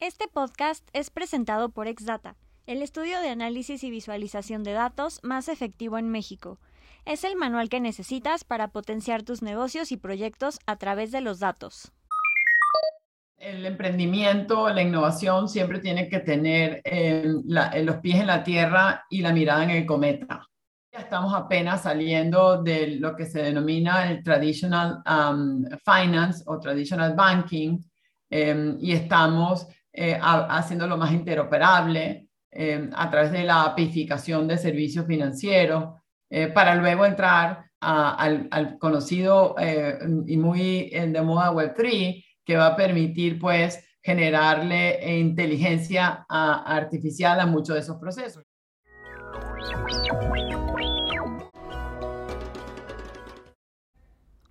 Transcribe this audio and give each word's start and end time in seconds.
Este 0.00 0.28
podcast 0.28 0.88
es 0.92 1.10
presentado 1.10 1.70
por 1.70 1.88
Exdata, 1.88 2.36
el 2.66 2.82
estudio 2.82 3.18
de 3.20 3.30
análisis 3.30 3.82
y 3.82 3.90
visualización 3.90 4.62
de 4.62 4.72
datos 4.72 5.18
más 5.24 5.48
efectivo 5.48 5.98
en 5.98 6.08
México. 6.08 6.60
Es 7.04 7.24
el 7.24 7.34
manual 7.34 7.68
que 7.68 7.80
necesitas 7.80 8.44
para 8.44 8.68
potenciar 8.68 9.24
tus 9.24 9.42
negocios 9.42 9.90
y 9.90 9.96
proyectos 9.96 10.60
a 10.66 10.76
través 10.76 11.10
de 11.10 11.20
los 11.20 11.40
datos. 11.40 11.90
El 13.38 13.66
emprendimiento, 13.66 14.68
la 14.68 14.82
innovación 14.82 15.48
siempre 15.48 15.80
tiene 15.80 16.08
que 16.08 16.20
tener 16.20 16.80
eh, 16.84 17.24
eh, 17.72 17.82
los 17.82 17.96
pies 17.96 18.20
en 18.20 18.28
la 18.28 18.44
tierra 18.44 19.04
y 19.10 19.20
la 19.20 19.32
mirada 19.32 19.64
en 19.64 19.70
el 19.70 19.84
cometa. 19.84 20.46
Ya 20.92 21.00
estamos 21.00 21.34
apenas 21.34 21.82
saliendo 21.82 22.62
de 22.62 22.98
lo 23.00 23.16
que 23.16 23.26
se 23.26 23.42
denomina 23.42 24.08
el 24.08 24.22
traditional 24.22 25.02
um, 25.10 25.64
finance 25.84 26.44
o 26.46 26.60
traditional 26.60 27.16
banking 27.16 27.78
eh, 28.30 28.76
y 28.80 28.92
estamos 28.92 29.66
eh, 30.00 30.16
haciéndolo 30.22 30.96
más 30.96 31.10
interoperable 31.10 32.28
eh, 32.52 32.88
a 32.94 33.10
través 33.10 33.32
de 33.32 33.42
la 33.42 33.64
apificación 33.64 34.46
de 34.46 34.56
servicios 34.56 35.04
financieros, 35.06 35.92
eh, 36.30 36.46
para 36.46 36.76
luego 36.76 37.04
entrar 37.04 37.64
al, 37.80 38.78
conocido 38.78 39.56
y 40.24 40.36
muy 40.36 40.90
de 40.90 41.22
moda 41.22 41.50
Web3, 41.50 42.24
que 42.44 42.56
va 42.56 42.68
a 42.68 42.76
permitir 42.76 43.40
pues 43.40 43.84
generarle 44.00 45.18
inteligencia 45.18 46.24
artificial 46.28 47.40
a 47.40 47.46
muchos 47.46 47.74
de 47.74 47.80
esos 47.80 47.96
procesos. 47.96 48.44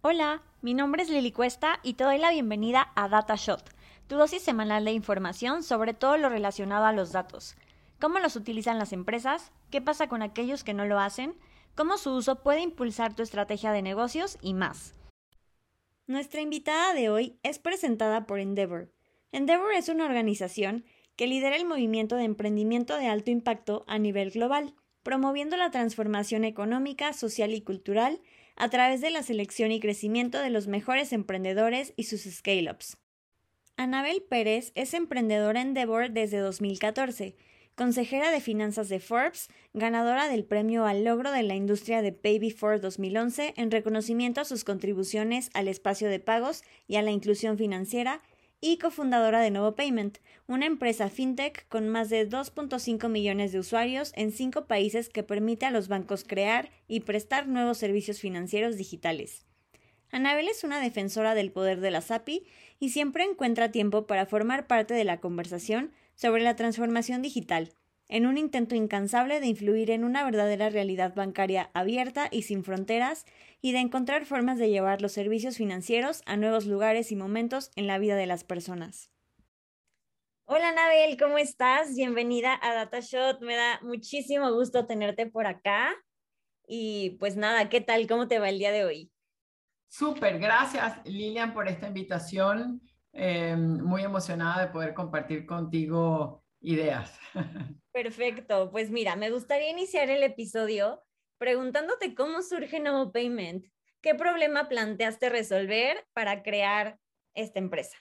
Hola, 0.02 0.41
mi 0.61 0.73
nombre 0.73 1.03
es 1.03 1.09
Lili 1.09 1.31
Cuesta 1.31 1.79
y 1.83 1.93
te 1.93 2.03
doy 2.03 2.17
la 2.17 2.31
bienvenida 2.31 2.91
a 2.95 3.07
DataShot 3.07 3.77
tu 4.07 4.16
dosis 4.16 4.41
semanal 4.41 4.85
de 4.85 4.91
información 4.91 5.63
sobre 5.63 5.93
todo 5.93 6.17
lo 6.17 6.29
relacionado 6.29 6.85
a 6.85 6.93
los 6.93 7.11
datos. 7.11 7.55
¿Cómo 7.99 8.20
los 8.20 8.35
utilizan 8.35 8.77
las 8.77 8.93
empresas? 8.93 9.52
¿Qué 9.69 9.81
pasa 9.81 10.08
con 10.08 10.22
aquellos 10.22 10.63
que 10.63 10.73
no 10.73 10.86
lo 10.86 11.00
hacen? 11.00 11.36
¿Cómo 11.75 11.97
su 11.97 12.11
uso 12.11 12.41
puede 12.44 12.61
impulsar 12.61 13.16
tu 13.16 13.23
estrategia 13.23 13.72
de 13.72 13.81
negocios? 13.81 14.38
Y 14.41 14.53
más. 14.53 14.94
Nuestra 16.08 16.41
invitada 16.41 16.94
de 16.94 17.09
hoy 17.09 17.38
es 17.44 17.59
presentada 17.59 18.25
por 18.25 18.39
Endeavor. 18.39 18.94
Endeavor 19.31 19.73
es 19.73 19.89
una 19.89 20.05
organización 20.05 20.85
que 21.16 21.28
lidera 21.28 21.55
el 21.55 21.66
movimiento 21.66 22.16
de 22.16 22.23
emprendimiento 22.23 22.97
de 22.97 23.08
alto 23.08 23.31
impacto 23.31 23.83
a 23.88 23.97
nivel 24.00 24.31
global, 24.31 24.73
promoviendo 25.03 25.58
la 25.58 25.72
transformación 25.72 26.45
económica, 26.45 27.13
social 27.13 27.53
y 27.53 27.61
cultural 27.61 28.22
a 28.55 28.69
través 28.69 29.02
de 29.02 29.09
la 29.09 29.23
selección 29.23 29.72
y 29.72 29.80
crecimiento 29.80 30.39
de 30.39 30.50
los 30.50 30.67
mejores 30.67 31.13
emprendedores 31.13 31.94
y 31.97 32.03
sus 32.03 32.22
scale-ups. 32.22 32.97
Anabel 33.80 34.23
Pérez 34.28 34.72
es 34.73 34.95
emprendedora 34.95 35.61
en 35.61 35.67
Endeavor 35.67 36.09
desde 36.09 36.39
2014, 36.39 37.36
consejera 37.75 38.31
de 38.31 38.42
finanzas 38.42 38.89
de 38.89 39.00
Forbes, 39.00 39.50
ganadora 39.75 40.28
del 40.30 40.45
premio 40.45 40.88
al 40.88 41.03
logro 41.03 41.31
de 41.31 41.44
la 41.44 41.53
industria 41.53 42.02
de 42.02 42.11
Pay 42.11 42.39
Before 42.39 42.80
2011 42.80 43.53
en 43.56 43.69
reconocimiento 43.69 44.42
a 44.42 44.45
sus 44.45 44.64
contribuciones 44.64 45.52
al 45.53 45.67
espacio 45.67 46.09
de 46.09 46.19
pagos 46.19 46.64
y 46.88 46.95
a 46.95 47.03
la 47.03 47.11
inclusión 47.11 47.59
financiera, 47.59 48.23
y 48.59 48.80
cofundadora 48.80 49.42
de 49.42 49.52
Novo 49.52 49.75
Payment, 49.75 50.17
una 50.47 50.66
empresa 50.66 51.12
fintech 51.12 51.67
con 51.67 51.88
más 51.88 52.09
de 52.09 52.28
2.5 52.28 53.08
millones 53.09 53.52
de 53.52 53.59
usuarios 53.59 54.12
en 54.16 54.31
cinco 54.31 54.66
países 54.66 55.08
que 55.08 55.22
permite 55.22 55.67
a 55.67 55.72
los 55.72 55.88
bancos 55.88 56.23
crear 56.23 56.72
y 56.88 57.02
prestar 57.02 57.47
nuevos 57.47 57.78
servicios 57.78 58.19
financieros 58.19 58.75
digitales. 58.75 59.45
Anabel 60.11 60.47
es 60.47 60.63
una 60.63 60.80
defensora 60.80 61.36
del 61.36 61.52
poder 61.52 61.81
de 61.81 61.91
la 61.91 62.02
SAPI 62.02 62.47
y 62.80 62.89
siempre 62.89 63.23
encuentra 63.23 63.72
tiempo 63.72 64.08
para 64.08 64.25
formar 64.25 64.67
parte 64.67 64.94
de 64.94 65.03
la 65.03 65.19
conversación 65.19 65.91
sobre 66.16 66.44
la 66.44 66.55
transformación 66.55 67.22
digital, 67.22 67.73
en 68.09 68.25
un 68.25 68.38
intento 68.38 68.73
incansable 68.73 69.39
de 69.41 69.47
influir 69.47 69.91
en 69.91 70.05
una 70.05 70.23
verdadera 70.23 70.69
realidad 70.69 71.13
bancaria 71.13 71.69
abierta 71.73 72.30
y 72.31 72.44
sin 72.44 72.63
fronteras 72.63 73.25
y 73.62 73.73
de 73.73 73.79
encontrar 73.79 74.25
formas 74.25 74.57
de 74.57 74.69
llevar 74.69 75.01
los 75.01 75.12
servicios 75.12 75.57
financieros 75.57 76.22
a 76.25 76.38
nuevos 76.38 76.66
lugares 76.66 77.12
y 77.12 77.18
momentos 77.18 77.72
en 77.75 77.88
la 77.88 78.00
vida 78.00 78.16
de 78.16 78.28
las 78.28 78.45
personas. 78.45 79.12
Hola 80.45 80.69
Anabel, 80.69 81.18
¿cómo 81.18 81.38
estás? 81.38 81.94
Bienvenida 81.94 82.57
a 82.62 82.74
DataShot. 82.74 83.41
Me 83.41 83.57
da 83.57 83.81
muchísimo 83.84 84.53
gusto 84.53 84.85
tenerte 84.88 85.25
por 85.25 85.45
acá. 85.45 85.94
Y 86.66 87.18
pues 87.19 87.35
nada, 87.35 87.68
¿qué 87.68 87.81
tal? 87.81 88.07
¿Cómo 88.07 88.29
te 88.29 88.39
va 88.39 88.47
el 88.47 88.57
día 88.57 88.72
de 88.72 88.85
hoy? 88.85 89.12
Súper, 89.88 90.40
gracias 90.40 91.00
Lilian 91.06 91.53
por 91.53 91.68
esta 91.68 91.88
invitación. 91.88 92.81
Eh, 93.14 93.56
muy 93.56 94.03
emocionada 94.03 94.66
de 94.66 94.72
poder 94.72 94.94
compartir 94.94 95.46
contigo 95.46 96.44
ideas. 96.62 97.20
Perfecto, 97.92 98.70
pues 98.72 98.92
mira, 98.92 99.16
me 99.16 99.31
gustaría 99.31 99.72
iniciar 99.72 100.09
el 100.09 100.22
episodio 100.22 101.02
preguntándote 101.40 102.14
cómo 102.14 102.42
surge 102.42 102.80
Novo 102.80 103.12
Payment. 103.12 103.66
¿Qué 104.02 104.14
problema 104.14 104.70
planteaste 104.70 105.30
resolver 105.30 106.06
para 106.14 106.44
crear 106.44 107.00
esta 107.34 107.59
empresa? 107.59 107.98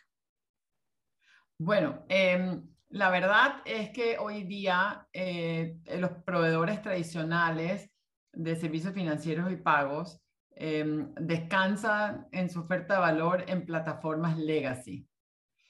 Bueno, 1.58 2.04
em, 2.08 2.68
la 2.90 3.10
verdad 3.10 3.62
es 3.64 3.90
que 3.90 4.18
hoy 4.18 4.44
día 4.44 5.08
eh, 5.12 5.78
los 5.98 6.10
proveedores 6.24 6.82
tradicionales 6.82 7.90
de 8.32 8.56
servicios 8.56 8.92
financieros 8.92 9.50
y 9.50 9.56
pagos 9.56 10.20
Em, 10.58 11.12
descansa 11.20 12.26
en 12.32 12.48
su 12.48 12.60
oferta 12.60 12.94
de 12.94 13.00
valor 13.00 13.44
en 13.46 13.66
plataformas 13.66 14.38
legacy 14.38 15.06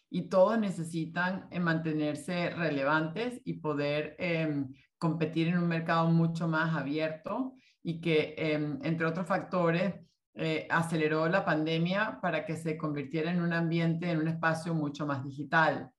y 0.09 0.29
todos 0.29 0.61
necesitan 0.61 1.49
eh, 1.51 1.59
mantenerse 1.59 2.51
relevantes 2.51 3.41
y 3.45 3.55
poder 3.55 4.15
em, 4.21 4.73
competir 4.97 5.49
en 5.49 5.59
un 5.59 5.67
mercado 5.67 6.09
mucho 6.11 6.47
más 6.47 6.73
abierto 6.77 7.55
y 7.83 8.01
que, 8.01 8.37
em, 8.39 8.79
entre 8.85 9.07
otros 9.07 9.27
factores, 9.27 9.93
eh, 10.35 10.69
aceleró 10.71 11.29
la 11.29 11.45
pandemia 11.45 12.21
para 12.23 12.47
que 12.47 12.55
se 12.55 12.77
convirtiera 12.77 13.33
en 13.33 13.43
un 13.43 13.53
ambiente, 13.53 14.09
en 14.09 14.19
un 14.19 14.29
espacio 14.29 14.73
mucho 14.73 15.05
más 15.05 15.25
digital. 15.25 15.91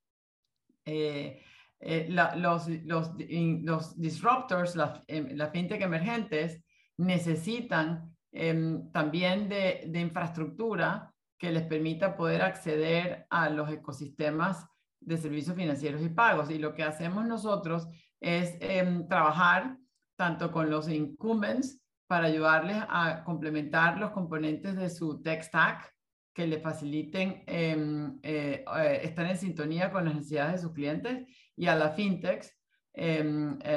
Eh, 0.86 1.44
los, 2.08 2.70
los, 2.86 3.12
los, 3.18 4.00
disruptors, 4.00 4.78
las 4.78 5.02
la 5.10 5.48
fintech 5.50 5.82
emergentes, 5.82 6.64
necesitan 6.96 8.17
Em, 8.32 8.92
también 8.92 9.48
de, 9.48 9.90
infraestructura 9.96 11.14
que 11.38 11.52
les 11.52 11.64
permita 11.64 12.16
poder 12.16 12.42
acceder 12.42 13.26
a 13.30 13.50
los 13.50 13.72
ecosistemas 13.72 14.66
de 15.00 15.18
servicios 15.18 15.56
financieros 15.56 16.02
y 16.02 16.10
pagos. 16.10 16.50
Y 16.50 16.58
lo 16.58 16.74
que 16.74 16.84
hacemos 16.84 17.26
nosotros 17.26 17.88
es 18.20 18.58
em, 18.60 19.08
trabajar 19.08 19.78
tanto 20.16 20.52
con 20.52 20.70
los 20.70 20.90
incumbents 20.90 21.82
para 22.08 22.28
ayudarles 22.28 22.78
a 22.90 23.24
complementar 23.24 23.98
los 23.98 24.12
componentes 24.12 24.76
de 24.76 24.90
su 24.90 25.22
tech 25.22 25.44
stack 25.44 25.94
que 26.34 26.48
le 26.48 26.60
faciliten 26.60 27.44
em, 27.48 28.20
eh, 28.24 28.64
eh, 28.78 29.00
estar 29.04 29.26
en 29.26 29.38
sintonía 29.38 29.92
con 29.92 30.06
las 30.06 30.16
necesidades 30.16 30.54
de 30.54 30.58
sus 30.60 30.74
clientes 30.74 31.26
y 31.56 31.68
a 31.68 31.76
las 31.76 31.96
fintechs, 31.96 32.56
eh, 32.94 33.24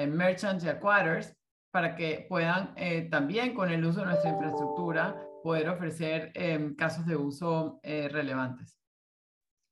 merchants 0.07 0.65
y 0.65 0.69
acquirers 0.69 1.35
para 1.71 1.95
que 1.97 2.27
puedan 2.29 2.73
eh, 2.77 3.09
también 3.11 3.55
con 3.55 3.71
el 3.71 3.85
uso 3.85 4.01
de 4.01 4.07
nuestra 4.07 4.31
infraestructura 4.31 5.17
poder 5.43 5.69
ofrecer 5.69 6.33
em, 6.35 6.75
casos 6.75 7.07
de 7.07 7.17
uso 7.17 7.81
eh, 7.83 8.09
relevantes. 8.09 8.77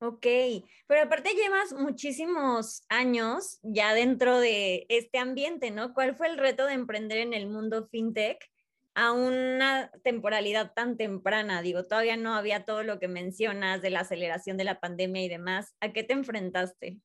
Ok, 0.00 0.26
pero 0.86 1.02
aparte 1.02 1.30
llevas 1.34 1.72
muchísimos 1.72 2.82
años 2.88 3.58
ya 3.62 3.94
dentro 3.94 4.38
de 4.38 4.86
este 4.88 5.18
ambiente, 5.18 5.72
¿no? 5.72 5.92
¿Cuál 5.92 6.14
fue 6.14 6.28
el 6.28 6.38
reto 6.38 6.66
de 6.66 6.74
emprender 6.74 7.18
en 7.18 7.34
el 7.34 7.48
mundo 7.48 7.88
fintech 7.88 8.38
a 8.94 9.12
una 9.12 9.90
temporalidad 10.04 10.72
tan 10.72 10.96
temprana? 10.96 11.62
Digo, 11.62 11.82
todavía 11.82 12.16
no 12.16 12.36
había 12.36 12.64
todo 12.64 12.84
lo 12.84 13.00
que 13.00 13.08
mencionas 13.08 13.82
de 13.82 13.90
la 13.90 14.00
aceleración 14.00 14.56
de 14.56 14.64
la 14.64 14.78
pandemia 14.78 15.24
y 15.24 15.28
demás. 15.28 15.74
¿A 15.80 15.92
qué 15.92 16.04
te 16.04 16.12
enfrentaste? 16.12 17.00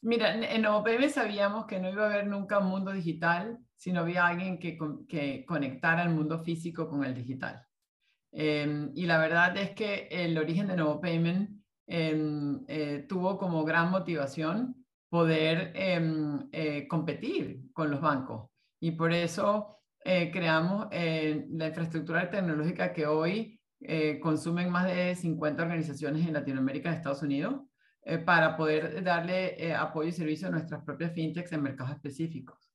Mira, 0.00 0.34
en 0.34 0.64
OPM 0.64 1.10
sabíamos 1.10 1.66
que 1.66 1.78
no 1.78 1.90
iba 1.90 2.04
a 2.04 2.10
haber 2.10 2.26
nunca 2.26 2.58
un 2.58 2.68
mundo 2.68 2.92
digital 2.92 3.58
si 3.76 3.92
no 3.92 4.00
había 4.00 4.26
alguien 4.26 4.58
que, 4.58 5.44
conectara 5.46 6.02
el 6.02 6.10
mundo 6.10 6.42
físico 6.42 6.88
con 6.88 7.04
el 7.04 7.14
digital. 7.14 7.62
Em, 8.32 8.90
y 8.94 9.06
la 9.06 9.18
verdad 9.18 9.56
es 9.56 9.70
que 9.72 10.08
el 10.10 10.36
origen 10.38 10.66
de 10.68 10.76
Novo 10.76 11.00
Payment 11.00 11.62
em, 11.86 12.64
eh, 12.68 13.06
tuvo 13.08 13.38
como 13.38 13.64
gran 13.64 13.90
motivación 13.90 14.84
poder 15.08 15.72
em, 15.74 16.48
eh, 16.52 16.88
competir 16.88 17.72
con 17.72 17.90
los 17.90 18.00
bancos. 18.00 18.50
Y 18.80 18.92
por 18.92 19.12
eso 19.12 19.78
eh, 20.04 20.30
creamos 20.32 20.88
la 20.90 21.68
infraestructura 21.68 22.30
tecnológica 22.30 22.92
que 22.92 23.06
hoy 23.06 23.60
consumen 24.20 24.70
más 24.70 24.86
de 24.86 25.14
50 25.14 25.62
organizaciones 25.62 26.26
en 26.26 26.32
Latinoamérica 26.32 26.90
y 26.90 26.94
Estados 26.94 27.22
Unidos 27.22 27.62
para 28.24 28.56
poder 28.56 29.02
darle 29.04 29.74
apoyo 29.74 30.08
y 30.08 30.12
servicio 30.12 30.48
a 30.48 30.50
nuestras 30.50 30.82
propias 30.82 31.12
fintechs 31.12 31.52
en 31.52 31.62
mercados 31.62 31.92
específicos 31.92 32.65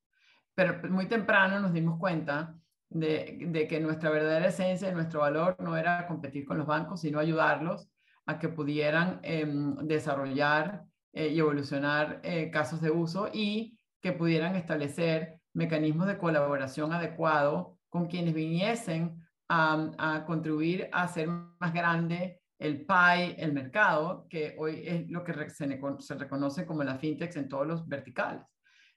pero 0.56 0.90
muy 0.90 1.08
temprano 1.08 1.60
nos 1.60 1.74
dimos 1.74 2.00
cuenta 2.00 2.56
de, 2.90 3.68
que 3.70 3.80
nuestra 3.80 4.10
verdadera 4.10 4.48
esencia, 4.48 4.92
nuestro 4.92 5.22
valor 5.22 5.56
no 5.60 5.78
era 5.78 6.08
competir 6.08 6.46
con 6.46 6.58
los 6.58 6.68
bancos, 6.68 7.02
sino 7.02 7.20
ayudarlos 7.20 7.90
a 8.26 8.38
que 8.38 8.50
pudieran 8.50 9.20
em, 9.24 9.76
desarrollar 9.88 10.84
y 11.14 11.40
evolucionar 11.40 12.22
casos 12.54 12.80
de 12.80 12.90
uso 12.90 13.30
y 13.34 13.78
que 14.02 14.14
pudieran 14.14 14.56
establecer 14.56 15.42
mecanismos 15.54 16.08
de 16.08 16.18
colaboración 16.18 16.94
adecuado 16.94 17.78
con 17.90 18.08
quienes 18.08 18.34
viniesen 18.34 19.22
a, 19.50 20.24
contribuir 20.26 20.90
a 20.94 21.04
hacer 21.04 21.28
más 21.28 21.74
grande 21.74 22.42
el 22.58 22.86
PIE, 22.86 23.36
el 23.38 23.54
mercado, 23.54 24.28
que 24.30 24.56
hoy 24.58 24.84
es 24.86 25.10
lo 25.10 25.24
que 25.24 25.50
se, 25.50 26.16
reconoce 26.16 26.66
como 26.66 26.84
la 26.84 26.98
fintech 26.98 27.36
en 27.36 27.50
todos 27.50 27.68
los 27.68 27.88
verticales. 27.88 28.44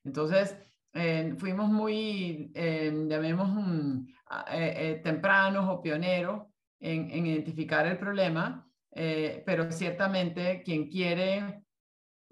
Entonces, 0.04 0.56
fuimos 1.38 1.68
muy, 1.68 2.52
eh, 2.54 2.92
llamemos, 3.08 3.48
mm, 3.48 4.06
eh, 4.50 4.74
eh, 4.76 5.00
tempranos 5.02 5.68
o 5.68 5.82
pioneros 5.82 6.46
en, 6.80 7.10
en 7.10 7.26
identificar 7.26 7.86
el 7.86 7.98
problema, 7.98 8.68
eh, 8.92 9.42
pero 9.44 9.70
ciertamente 9.72 10.62
quien 10.64 10.88
quiere 10.88 11.64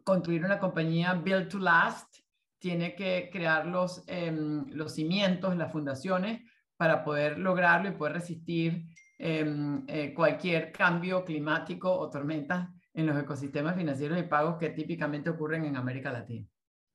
construir 0.04 0.44
una 0.44 0.60
compañía 0.60 1.14
build 1.14 1.48
to 1.48 1.58
last 1.58 2.18
tiene 2.58 2.94
que 2.94 3.28
crear 3.32 3.66
los, 3.66 4.04
em, 4.06 4.64
los 4.68 4.94
cimientos, 4.94 5.56
las 5.56 5.72
fundaciones 5.72 6.40
para 6.76 7.02
poder 7.02 7.38
lograrlo 7.38 7.88
y 7.88 7.92
poder 7.92 8.14
resistir 8.14 8.84
em, 9.18 9.84
eh, 9.88 10.14
cualquier 10.14 10.72
cambio 10.72 11.24
climático 11.24 11.92
o 11.92 12.10
tormentas 12.10 12.68
en 12.94 13.06
los 13.06 13.20
ecosistemas 13.20 13.76
financieros 13.76 14.18
y 14.18 14.24
pagos 14.24 14.56
que 14.58 14.70
típicamente 14.70 15.30
ocurren 15.30 15.64
en 15.64 15.76
América 15.76 16.12
Latina. 16.12 16.46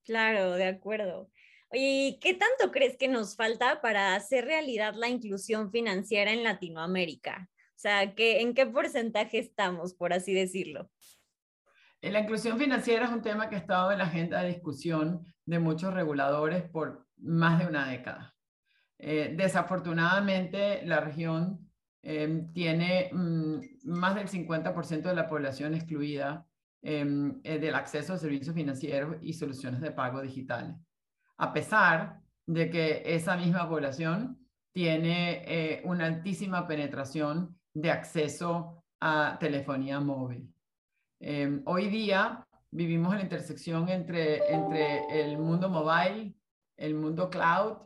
Claro, 0.04 0.54
de 0.54 0.68
acuerdo. 0.68 1.30
Oye, 1.70 2.18
¿qué 2.22 2.34
tanto 2.34 2.72
crees 2.72 2.98
que 2.98 3.08
nos 3.08 3.36
falta 3.36 3.82
para 3.82 4.16
hacer 4.16 4.46
realidad 4.46 4.94
la 4.96 5.10
inclusión 5.10 5.72
financiera 5.72 6.32
en 6.32 6.44
Latinoamérica? 6.44 7.50
O 7.52 7.80
sea, 7.80 8.16
¿qué, 8.16 8.42
¿en 8.42 8.54
qué 8.54 8.66
porcentaje 8.66 9.40
estamos, 9.40 9.94
por 9.94 10.14
así 10.14 10.34
decirlo? 10.34 10.90
La 12.02 12.20
inclusión 12.20 12.58
financiera 12.58 13.06
es 13.06 13.12
un 13.12 13.22
tema 13.22 13.50
que 13.50 13.56
ha 13.56 13.60
estado 13.60 13.92
en 13.92 13.98
la 13.98 14.06
agenda 14.06 14.42
de 14.42 14.50
discusión 14.50 15.26
de 15.46 15.60
muchos 15.60 15.94
reguladores 15.94 16.64
por 16.70 17.06
más 17.18 17.60
de 17.60 17.66
una 17.66 17.90
década. 17.90 18.36
Eh, 19.00 19.34
desafortunadamente, 19.36 20.86
la 20.86 21.02
región 21.02 21.70
em, 22.02 22.52
tiene 22.54 23.10
mm, 23.12 23.60
más 23.84 24.16
del 24.16 24.28
50% 24.28 25.10
de 25.10 25.16
la 25.16 25.28
población 25.28 25.74
excluida 25.74 26.48
em, 26.82 27.40
eh, 27.44 27.60
del 27.60 27.76
acceso 27.76 28.14
a 28.14 28.18
servicios 28.18 28.56
financieros 28.56 29.18
y 29.22 29.34
soluciones 29.34 29.82
de 29.82 29.92
pago 29.92 30.22
digitales, 30.22 30.76
a 31.38 31.54
pesar 31.54 32.22
de 32.46 32.70
que 32.70 33.04
esa 33.06 33.36
misma 33.36 33.68
población 33.68 34.40
tiene 34.74 35.44
eh, 35.46 35.82
una 35.86 36.06
altísima 36.06 36.68
penetración 36.68 37.58
de 37.74 37.92
acceso 37.92 38.84
a 39.00 39.38
telefonía 39.40 40.00
móvil. 40.00 40.52
Em, 41.20 41.62
hoy 41.66 41.88
día 41.88 42.46
vivimos 42.72 43.12
en 43.12 43.20
la 43.20 43.24
intersección 43.24 43.90
entre, 43.90 44.52
entre 44.54 45.22
el 45.22 45.38
mundo 45.38 45.70
mobile, 45.70 46.36
el 46.78 46.96
mundo 46.96 47.30
cloud 47.30 47.78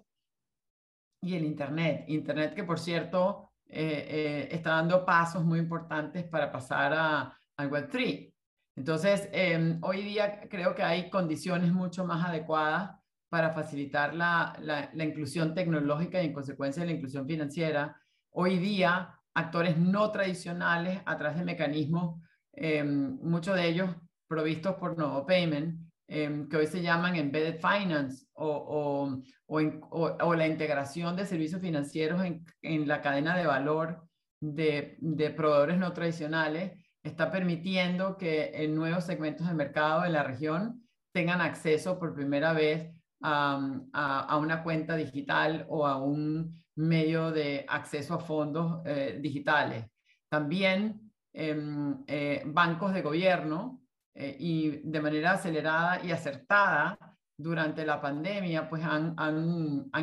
y 1.21 1.35
el 1.35 1.45
Internet. 1.45 2.05
Internet 2.07 2.53
que, 2.53 2.63
por 2.63 2.79
cierto, 2.79 3.51
eh, 3.67 4.05
eh, 4.09 4.47
está 4.51 4.71
dando 4.71 5.05
pasos 5.05 5.43
muy 5.43 5.59
importantes 5.59 6.25
para 6.25 6.51
pasar 6.51 6.93
a, 6.93 7.37
al 7.57 7.69
Web3. 7.69 8.33
Entonces, 8.75 9.29
em, 9.31 9.79
hoy 9.81 10.01
día 10.01 10.41
creo 10.49 10.75
que 10.75 10.83
hay 10.83 11.09
condiciones 11.09 11.71
mucho 11.71 12.05
más 12.05 12.27
adecuadas 12.27 13.00
para 13.31 13.51
facilitar 13.51 14.13
la, 14.13 14.53
la, 14.59 14.89
la, 14.93 15.05
inclusión 15.05 15.53
tecnológica 15.53 16.21
y 16.21 16.25
en 16.25 16.33
consecuencia 16.33 16.83
la 16.83 16.91
inclusión 16.91 17.25
financiera. 17.25 17.95
Hoy 18.31 18.59
día, 18.59 19.17
actores 19.33 19.77
no 19.77 20.11
tradicionales 20.11 20.99
a 21.05 21.17
través 21.17 21.37
de 21.37 21.45
mecanismos, 21.45 22.21
em, 22.51 23.17
muchos 23.21 23.55
de 23.55 23.69
ellos 23.69 23.89
provistos 24.27 24.75
por 24.75 24.97
Novo 24.97 25.25
Payment, 25.25 25.79
em, 26.09 26.49
que 26.49 26.57
hoy 26.57 26.67
se 26.67 26.81
llaman 26.81 27.15
Embedded 27.15 27.61
Finance 27.61 28.25
o, 28.33 29.17
o, 29.47 30.35
la 30.35 30.47
integración 30.47 31.15
de 31.15 31.25
servicios 31.25 31.61
financieros 31.61 32.21
en, 32.25 32.43
en 32.61 32.85
la 32.85 32.99
cadena 32.99 33.37
de 33.37 33.45
valor 33.45 34.09
de, 34.41 34.97
de, 34.99 35.29
proveedores 35.29 35.77
no 35.77 35.93
tradicionales, 35.93 36.73
está 37.01 37.31
permitiendo 37.31 38.17
que 38.17 38.51
en 38.55 38.75
nuevos 38.75 39.05
segmentos 39.05 39.47
de 39.47 39.53
mercado 39.53 40.03
en 40.03 40.11
la 40.11 40.23
región 40.23 40.85
tengan 41.13 41.39
acceso 41.39 41.97
por 41.97 42.13
primera 42.13 42.51
vez 42.51 42.91
a, 43.21 44.37
una 44.37 44.63
cuenta 44.63 44.95
digital 44.95 45.65
o 45.69 45.85
a 45.85 45.97
un 45.97 46.53
medio 46.75 47.31
de 47.31 47.65
acceso 47.67 48.15
a 48.15 48.19
fondos 48.19 48.81
eh, 48.85 49.19
digitales. 49.21 49.85
También 50.29 51.11
em, 51.33 52.03
eh, 52.07 52.43
bancos 52.45 52.93
de 52.93 53.01
gobierno 53.01 53.81
eh, 54.13 54.35
y 54.39 54.81
de 54.83 55.01
manera 55.01 55.33
acelerada 55.33 56.03
y 56.03 56.11
acertada 56.11 56.97
durante 57.37 57.85
la 57.85 57.99
pandemia, 58.01 58.69
pues 58.69 58.83
han, 58.83 59.15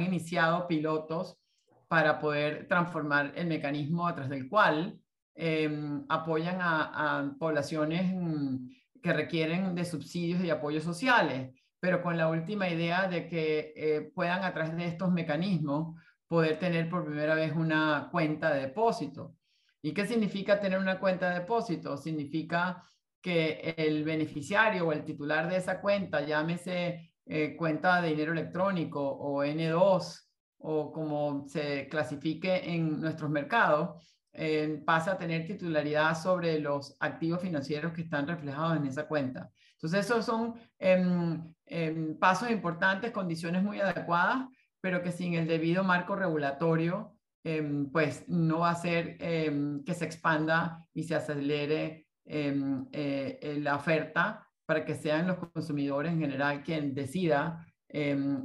iniciado 0.00 0.66
pilotos 0.66 1.38
para 1.86 2.18
poder 2.18 2.66
transformar 2.68 3.32
el 3.36 3.46
mecanismo 3.46 4.06
a 4.06 4.14
través 4.14 4.30
del 4.30 4.48
cual 4.48 4.98
em, 5.34 6.04
apoyan 6.08 6.60
a, 6.60 7.18
a, 7.20 7.34
poblaciones 7.38 8.12
mm, 8.12 8.68
que 9.02 9.12
requieren 9.12 9.74
de 9.74 9.84
subsidios 9.84 10.42
y 10.42 10.50
apoyos 10.50 10.84
sociales, 10.84 11.52
pero 11.80 12.02
con 12.02 12.16
la 12.16 12.28
última 12.28 12.69
idea 12.69 13.08
de 13.08 13.28
que 13.28 13.72
eh, 13.76 14.10
puedan 14.14 14.44
a 14.44 14.52
través 14.52 14.76
de 14.76 14.86
estos 14.86 15.12
mecanismos 15.12 15.96
poder 16.26 16.58
tener 16.58 16.88
por 16.90 17.06
primera 17.06 17.34
vez 17.34 17.52
una 17.54 18.08
cuenta 18.10 18.52
de 18.52 18.62
depósito. 18.62 19.34
¿Y 19.80 19.92
qué 19.94 20.06
significa 20.06 20.60
tener 20.60 20.78
una 20.78 20.98
cuenta 20.98 21.30
de 21.30 21.40
depósito? 21.40 21.96
Significa 21.96 22.82
que 23.20 23.75
el 23.76 24.04
beneficiario 24.04 24.86
o 24.86 24.92
el 24.92 25.04
titular 25.04 25.48
de 25.48 25.56
esa 25.56 25.80
cuenta, 25.80 26.20
llámese 26.20 27.12
eh, 27.26 27.56
cuenta 27.56 28.00
de 28.00 28.08
dinero 28.08 28.32
electrónico 28.32 29.00
o 29.00 29.44
N2 29.44 30.28
o 30.58 30.92
como 30.92 31.46
se 31.46 31.88
clasifique 31.88 32.72
en 32.75 33.00
nuestros 33.00 33.30
mercados, 33.30 34.02
eh, 34.32 34.82
pasa 34.84 35.12
a 35.12 35.19
tener 35.19 35.46
titularidad 35.46 36.20
sobre 36.20 36.60
los 36.60 36.96
activos 37.00 37.40
financieros 37.40 37.92
que 37.92 38.02
están 38.02 38.26
reflejados 38.26 38.76
en 38.76 38.86
esa 38.86 39.06
cuenta. 39.06 39.50
Entonces, 39.78 40.06
esos 40.06 40.25
son 40.25 40.54
em, 40.78 41.54
em, 41.66 42.19
pasos 42.19 42.50
importantes, 42.50 43.12
condiciones 43.12 43.62
muy 43.62 43.80
adecuadas, 43.80 44.48
pero 44.80 45.02
que 45.02 45.12
sin 45.12 45.34
el 45.34 45.46
debido 45.46 45.84
marco 45.84 46.16
regulatorio, 46.16 47.14
em, 47.44 47.90
pues 47.90 48.28
no 48.28 48.60
va 48.60 48.70
a 48.70 48.75
ser 48.75 49.16
que 49.19 49.94
se 49.94 50.04
expanda 50.04 50.84
y 50.92 51.04
se 51.04 51.14
acelere 51.14 52.08
eh, 52.30 52.84
eh, 52.92 53.58
la 53.62 53.76
oferta 53.76 54.46
para 54.66 54.84
que 54.84 54.94
sean 54.94 55.26
los 55.28 55.38
consumidores 55.38 56.12
en 56.12 56.20
general 56.20 56.62
quien 56.62 56.94
decida 56.94 57.64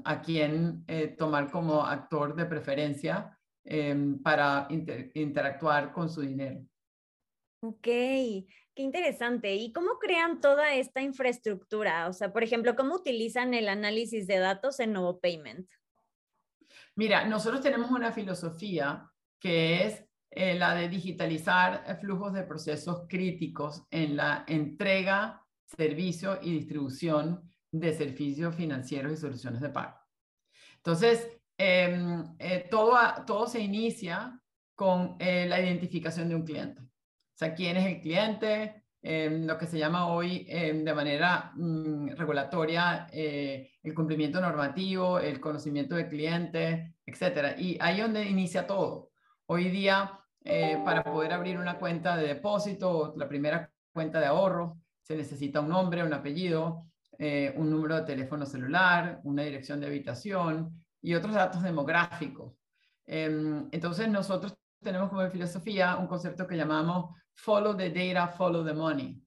a 0.06 0.22
quién 0.22 0.86
eh, 0.88 1.08
tomar 1.18 1.52
como 1.52 1.86
actor 1.86 2.34
de 2.34 2.46
preferencia 2.46 3.38
para 4.24 4.68
interactuar 4.70 5.92
con 5.92 6.10
su 6.10 6.22
dinero. 6.22 6.62
Ok, 7.62 7.88
qué 8.75 8.84
interesante. 8.84 9.56
¿Y 9.56 9.72
cómo 9.72 10.00
crean 10.00 10.42
toda 10.42 10.74
esta 10.74 11.01
infraestructura? 11.01 12.08
O 12.08 12.13
sea, 12.13 12.32
por 12.32 12.44
ejemplo, 12.44 12.75
¿cómo 12.75 12.96
utilizan 12.96 13.53
el 13.53 13.70
análisis 13.70 14.27
de 14.27 14.38
datos 14.38 14.80
en 14.80 14.94
Novo 14.94 15.20
Payment? 15.20 15.70
Mira, 16.96 17.25
nosotros 17.25 17.62
tenemos 17.62 17.92
una 17.92 18.12
filosofía 18.12 19.10
que 19.39 19.86
es 19.86 20.06
eh, 20.32 20.56
la 20.56 20.74
de 20.74 20.89
digitalizar 20.89 22.00
flujos 22.00 22.34
de 22.34 22.44
procesos 22.44 23.06
críticos 23.08 23.84
en 23.92 24.15
la 24.15 24.46
entrega, 24.48 25.46
servicio 25.65 26.39
y 26.42 26.53
distribución 26.53 27.50
de 27.72 27.94
servicios 27.94 28.56
financieros 28.56 29.13
y 29.13 29.18
soluciones 29.18 29.62
de 29.62 29.70
pago. 29.70 29.98
Entonces, 30.77 31.39
em, 31.58 32.36
eh, 32.39 32.68
todo, 32.70 32.98
todo 33.25 33.48
se 33.48 33.60
inicia 33.60 34.39
con 34.75 35.15
eh, 35.20 35.46
la 35.48 35.60
identificación 35.60 36.30
de 36.30 36.36
un 36.36 36.44
cliente. 36.44 36.82
O 37.34 37.38
sea, 37.38 37.54
quién 37.56 37.78
es 37.78 37.86
el 37.86 38.02
cliente, 38.02 38.84
em, 39.02 39.46
lo 39.46 39.58
que 39.58 39.68
se 39.68 39.78
llama 39.78 40.08
hoy 40.08 40.46
em, 40.50 40.84
de 40.84 40.94
manera 40.94 41.52
mm, 41.56 42.10
regulatoria 42.16 43.08
el 43.12 43.94
cumplimiento 43.94 44.40
normativo, 44.40 45.20
el 45.20 45.40
conocimiento 45.40 45.96
del 45.96 46.08
cliente, 46.08 46.96
etc. 47.06 47.58
Y 47.58 47.78
ahí 47.82 47.98
es 47.98 48.04
donde 48.04 48.25
inicia 48.25 48.66
todo. 48.66 49.12
Hoy 49.46 49.70
día 49.70 50.24
eh, 50.46 50.82
para 50.84 51.04
poder 51.04 51.32
abrir 51.32 51.58
una 51.58 51.80
cuenta 51.80 52.18
de 52.18 52.28
depósito, 52.28 53.13
la 53.16 53.30
primera 53.30 53.72
cuenta 53.94 54.20
de 54.20 54.25
ahorro, 54.25 54.78
se 55.02 55.16
necesita 55.16 55.62
un 55.62 55.70
nombre, 55.70 56.04
un 56.04 56.13
apellido, 56.13 56.88
eh, 57.18 57.54
un 57.56 57.70
número 57.70 57.96
de 57.96 58.04
teléfono 58.04 58.46
celular, 58.46 59.22
una 59.24 59.44
dirección 59.44 59.80
de 59.80 59.88
habitación 59.88 60.84
y 61.02 61.16
otros 61.16 61.34
datos 61.34 61.63
demográficos. 61.63 62.54
Em, 63.06 63.70
entonces 63.72 64.10
nosotros 64.10 64.54
tenemos 64.82 65.10
como 65.10 65.30
filosofía 65.30 65.96
un 65.96 66.08
concepto 66.08 66.46
que 66.46 66.58
llamamos 66.58 67.16
follow 67.36 67.75
the 67.75 67.90
data, 67.90 68.28
follow 68.28 68.63
the 68.66 68.74
money, 68.74 69.22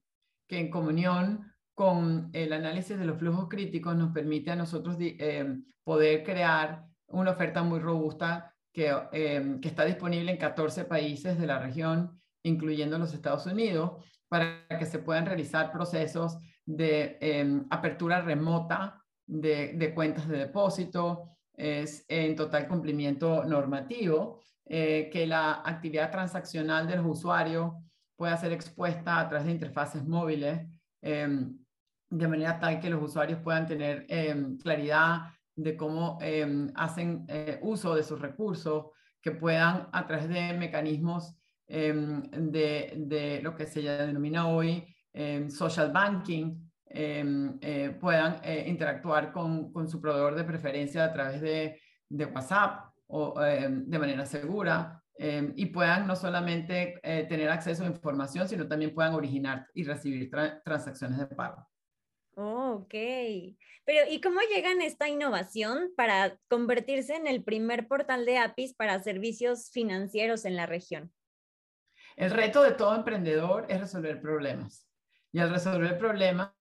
que 0.47 0.59
en 0.59 0.69
comunión 0.69 1.53
con 1.73 2.29
el 2.33 2.53
análisis 2.53 2.97
de 2.97 3.05
los 3.05 3.19
flujos 3.19 3.47
críticos 3.47 3.95
nos 3.95 4.11
permite 4.11 4.51
a 4.51 4.55
nosotros 4.55 4.97
em, 4.99 5.63
poder 5.83 6.23
crear 6.23 6.85
una 7.07 7.31
oferta 7.31 7.61
muy 7.63 7.79
robusta 7.79 8.53
Em, 8.77 9.59
que, 9.59 9.69
está 9.69 9.85
disponible 9.85 10.31
en 10.31 10.37
14 10.37 10.85
países 10.85 11.39
de 11.39 11.47
la 11.47 11.57
región, 11.57 12.21
incluyendo 12.43 12.99
los 12.99 13.13
Estados 13.13 13.47
Unidos, 13.47 14.03
para 14.27 14.67
que 14.77 14.85
se 14.85 14.99
puedan 14.99 15.25
realizar 15.25 15.71
procesos 15.71 16.37
de 16.63 17.17
em, 17.19 17.65
apertura 17.71 18.21
remota 18.21 19.03
de, 19.25 19.91
cuentas 19.95 20.27
de 20.27 20.37
depósito, 20.37 21.37
es 21.55 22.05
en 22.07 22.35
total 22.35 22.67
cumplimiento 22.67 23.43
normativo, 23.45 24.41
eh, 24.65 25.09
que 25.11 25.25
la 25.25 25.63
actividad 25.65 26.11
transaccional 26.11 26.87
del 26.87 26.99
usuario 26.99 27.83
pueda 28.17 28.35
ser 28.35 28.51
expuesta 28.51 29.19
a 29.19 29.29
través 29.29 29.45
de 29.45 29.53
interfaces 29.53 30.05
móviles, 30.05 30.67
em, 31.01 31.57
de 32.09 32.27
manera 32.27 32.59
tal 32.59 32.79
que 32.81 32.89
los 32.89 33.01
usuarios 33.01 33.39
puedan 33.41 33.65
tener 33.65 34.05
em, 34.09 34.57
claridad 34.57 35.31
de 35.55 35.75
cómo 35.77 36.19
hacen 36.75 37.25
eh, 37.29 37.59
uso 37.61 37.95
de 37.95 38.03
sus 38.03 38.19
recursos, 38.19 38.87
que 39.21 39.31
puedan 39.31 39.87
a 39.91 40.05
través 40.05 40.29
de 40.29 40.53
mecanismos 40.53 41.35
de, 41.67 42.93
de, 42.95 43.41
lo 43.41 43.55
que 43.55 43.65
se 43.65 43.81
denomina 43.81 44.47
hoy 44.47 44.85
social 45.49 45.91
banking, 45.91 46.67
Em, 46.89 47.57
eh, 47.61 47.89
puedan 47.99 48.39
eh, 48.43 48.63
interactuar 48.67 49.33
con, 49.33 49.73
con, 49.73 49.89
su 49.89 49.99
proveedor 49.99 50.35
de 50.35 50.45
preferencia 50.45 51.03
a 51.03 51.11
través 51.11 51.41
de, 51.41 51.81
de 52.07 52.25
WhatsApp 52.25 52.91
o 53.07 53.41
em, 53.43 53.85
de 53.85 53.99
manera 53.99 54.25
segura 54.25 55.03
em, 55.19 55.53
y 55.55 55.67
puedan 55.67 56.07
no 56.07 56.15
solamente 56.15 56.99
eh, 57.03 57.25
tener 57.27 57.49
acceso 57.49 57.83
a 57.83 57.87
información, 57.87 58.47
sino 58.47 58.67
también 58.67 58.93
puedan 58.93 59.13
originar 59.13 59.67
y 59.73 59.83
recibir 59.83 60.29
transacciones 60.63 61.17
de 61.17 61.27
pago. 61.27 61.67
Oh, 62.35 62.83
ok. 62.83 62.93
Pero, 63.83 64.11
¿y 64.11 64.21
cómo 64.21 64.41
llegan 64.41 64.81
esta 64.81 65.09
innovación 65.09 65.91
para 65.97 66.37
convertirse 66.49 67.15
en 67.15 67.25
el 67.25 67.43
primer 67.43 67.87
portal 67.87 68.25
de 68.25 68.37
APIs 68.37 68.75
para 68.75 69.01
servicios 69.01 69.71
financieros 69.71 70.45
en 70.45 70.55
la 70.55 70.67
región? 70.67 71.11
El 72.15 72.31
reto 72.31 72.61
de 72.61 72.71
todo 72.71 72.95
emprendedor 72.95 73.65
es 73.69 73.79
resolver 73.79 74.21
problemas. 74.21 74.87
Y 75.31 75.39
al 75.39 75.49
resolver 75.49 75.97
problemas, 75.97 76.51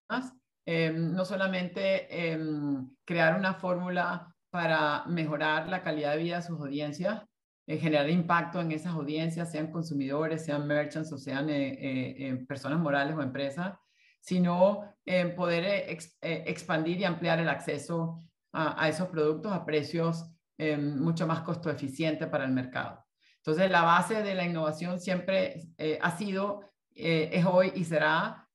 em, 0.64 1.12
no 1.12 1.24
solamente 1.24 2.32
em, 2.32 2.88
crear 3.04 3.38
una 3.38 3.54
fórmula 3.54 4.34
para 4.50 5.04
mejorar 5.06 5.68
la 5.68 5.82
calidad 5.82 6.12
de 6.12 6.22
vida 6.22 6.36
de 6.36 6.42
sus 6.42 6.58
audiencias, 6.58 7.22
eh, 7.68 7.78
generar 7.78 8.08
impacto 8.08 8.60
en 8.60 8.70
esas 8.70 8.92
audiencias, 8.92 9.50
sean 9.50 9.72
consumidores, 9.72 10.44
sean 10.44 10.68
merchants 10.68 11.12
o 11.12 11.18
sean 11.18 11.50
eh, 11.50 11.74
eh, 11.80 12.36
personas 12.46 12.78
morales 12.78 13.16
o 13.16 13.22
empresas, 13.22 13.76
sino 14.20 14.94
poder 15.36 15.86
expandir 16.20 16.98
y 16.98 17.04
ampliar 17.04 17.38
el 17.38 17.48
acceso 17.48 18.24
a, 18.52 18.82
a 18.82 18.88
esos 18.88 19.06
productos 19.08 19.52
a 19.52 19.64
precios 19.64 20.28
mucho 20.58 21.28
más 21.28 21.42
costo 21.42 21.70
eficientes 21.70 22.26
para 22.26 22.44
el 22.44 22.50
mercado. 22.50 23.06
Entonces, 23.36 23.70
la 23.70 23.82
base 23.82 24.24
de 24.24 24.34
la 24.34 24.44
innovación 24.44 24.98
siempre 24.98 25.68
ha 26.00 26.10
sido, 26.16 26.72
es 26.92 27.44
hoy 27.44 27.70
y 27.76 27.84
será 27.84 28.48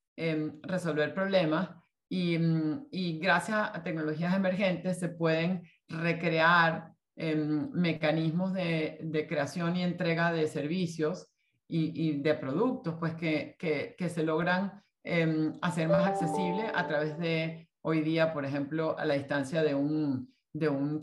resolver 0.63 1.13
problemas 1.13 1.69
mm, 2.09 2.73
y, 2.91 3.19
gracias 3.19 3.71
a 3.73 3.81
tecnologías 3.81 4.35
emergentes 4.35 4.99
se 4.99 5.07
pueden 5.07 5.63
recrear 5.87 6.90
em, 7.15 7.69
mecanismos 7.71 8.53
de, 8.53 9.25
creación 9.27 9.75
y 9.75 9.83
entrega 9.83 10.31
de 10.31 10.47
servicios 10.47 11.27
y, 11.67 12.21
de 12.21 12.33
productos, 12.35 12.95
pues 12.99 13.15
que, 13.15 13.95
se 14.09 14.23
logran 14.23 14.83
em, 15.03 15.53
hacer 15.61 15.87
más 15.87 16.05
accesibles 16.05 16.71
a 16.73 16.87
través 16.87 17.17
de 17.17 17.69
hoy 17.81 18.01
día, 18.01 18.33
por 18.33 18.45
ejemplo, 18.45 18.97
a 18.97 19.05
la 19.05 19.13
distancia 19.13 19.63
de 19.63 19.75
un, 19.75 20.31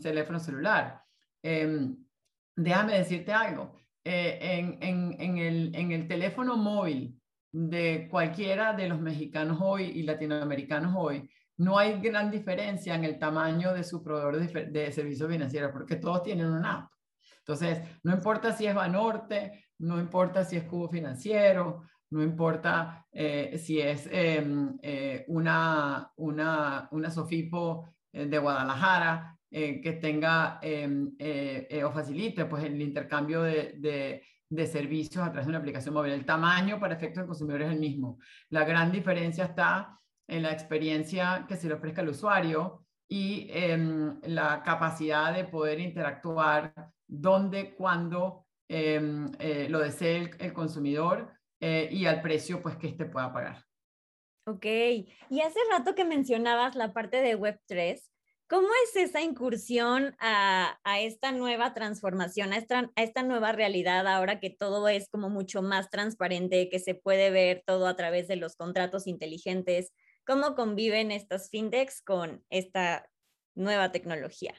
teléfono 0.01 0.39
celular. 0.39 1.03
déjame 1.41 2.97
decirte 2.97 3.33
algo. 3.33 3.75
Eh, 4.03 4.77
en 4.81 5.91
el 5.91 6.07
teléfono 6.07 6.55
móvil 6.55 7.19
de 7.51 8.07
cualquiera 8.09 8.73
de 8.73 8.87
los 8.87 8.99
mexicanos 8.99 9.59
hoy 9.61 9.85
y 9.85 10.03
latinoamericanos 10.03 10.93
hoy, 10.95 11.29
no 11.59 11.77
hay 11.77 11.99
gran 11.99 12.31
diferencia 12.31 12.95
en 12.95 13.03
el 13.03 13.19
tamaño 13.19 13.73
de 13.73 13.83
su 13.83 14.01
proveedor 14.01 14.39
de, 14.71 14.91
servicios 14.91 15.29
financieros, 15.29 15.71
porque 15.71 15.97
todos 15.97 16.23
tienen 16.23 16.47
una 16.47 16.73
app. 16.73 16.91
Entonces, 17.39 17.81
no 18.03 18.13
importa 18.13 18.53
si 18.53 18.65
es 18.65 18.73
Banorte, 18.73 19.65
no 19.79 19.99
importa 19.99 20.45
si 20.45 20.55
es 20.55 20.63
Cubo 20.63 20.87
Financiero, 20.87 21.83
no 22.11 22.23
importa 22.23 23.05
eh, 23.11 23.57
si 23.57 23.81
es 23.81 24.07
em, 24.09 24.77
eh, 24.81 25.25
una, 25.27 26.09
una, 26.15 26.87
una 26.91 27.11
Sofipo 27.11 27.89
eh, 28.11 28.25
de 28.25 28.37
Guadalajara 28.37 29.35
que 29.51 29.97
tenga 29.99 30.59
em, 30.61 31.15
o 31.83 31.91
facilite 31.91 32.45
pues, 32.45 32.63
el 32.63 32.79
intercambio 32.79 33.41
de, 33.41 34.21
de 34.47 34.67
servicios 34.67 35.25
a 35.25 35.31
través 35.31 35.47
de 35.47 35.49
una 35.49 35.57
aplicación 35.57 35.95
móvil. 35.95 36.13
El 36.13 36.25
tamaño 36.25 36.79
para 36.79 36.93
efectos 36.93 37.17
del 37.21 37.27
consumidor 37.27 37.63
es 37.63 37.71
el 37.71 37.79
mismo. 37.79 38.19
La 38.49 38.63
gran 38.63 38.91
diferencia 38.91 39.45
está 39.45 39.98
en 40.29 40.43
la 40.43 40.51
experiencia 40.51 41.45
que 41.47 41.55
se 41.55 41.67
le 41.67 41.73
ofrezca 41.73 42.01
al 42.01 42.09
usuario 42.09 42.85
y 43.07 43.47
en 43.51 44.19
la 44.23 44.61
capacidad 44.63 45.33
de 45.33 45.45
poder 45.45 45.79
interactuar 45.79 46.73
donde, 47.07 47.73
cuando 47.75 48.45
em, 48.67 49.31
eh, 49.39 49.67
lo 49.69 49.79
desee 49.79 50.31
el, 50.39 50.53
consumidor 50.53 51.33
eh, 51.59 51.89
y 51.91 52.05
al 52.05 52.21
precio 52.21 52.61
pues 52.61 52.77
que 52.77 52.87
éste 52.87 53.05
pueda 53.05 53.33
pagar. 53.33 53.65
Ok, 54.45 54.65
y 54.65 55.41
hace 55.41 55.59
rato 55.71 55.95
que 55.95 56.05
mencionabas 56.05 56.75
la 56.75 56.93
parte 56.93 57.17
de 57.21 57.37
Web3, 57.37 57.99
¿Cómo 58.49 58.67
es 58.83 58.95
esa 58.95 59.21
incursión 59.21 60.15
a, 60.17 60.79
esta 61.01 61.31
nueva 61.31 61.75
transformación, 61.75 62.51
a 62.51 62.57
esta, 62.57 63.21
nueva 63.21 63.51
realidad 63.51 64.07
ahora 64.07 64.39
que 64.39 64.49
todo 64.49 64.87
es 64.87 65.07
como 65.07 65.29
mucho 65.29 65.61
más 65.61 65.91
transparente, 65.91 66.67
que 66.67 66.79
se 66.79 66.95
puede 66.95 67.29
ver 67.29 67.61
todo 67.63 67.85
a 67.85 67.95
través 67.95 68.27
de 68.27 68.37
los 68.37 68.55
contratos 68.55 69.05
inteligentes? 69.05 69.93
¿Cómo 70.29 70.53
conviven 70.53 71.09
estas 71.09 71.49
fintechs 71.49 72.03
con 72.03 72.45
esta 72.51 73.09
nueva 73.55 73.91
tecnología? 73.91 74.53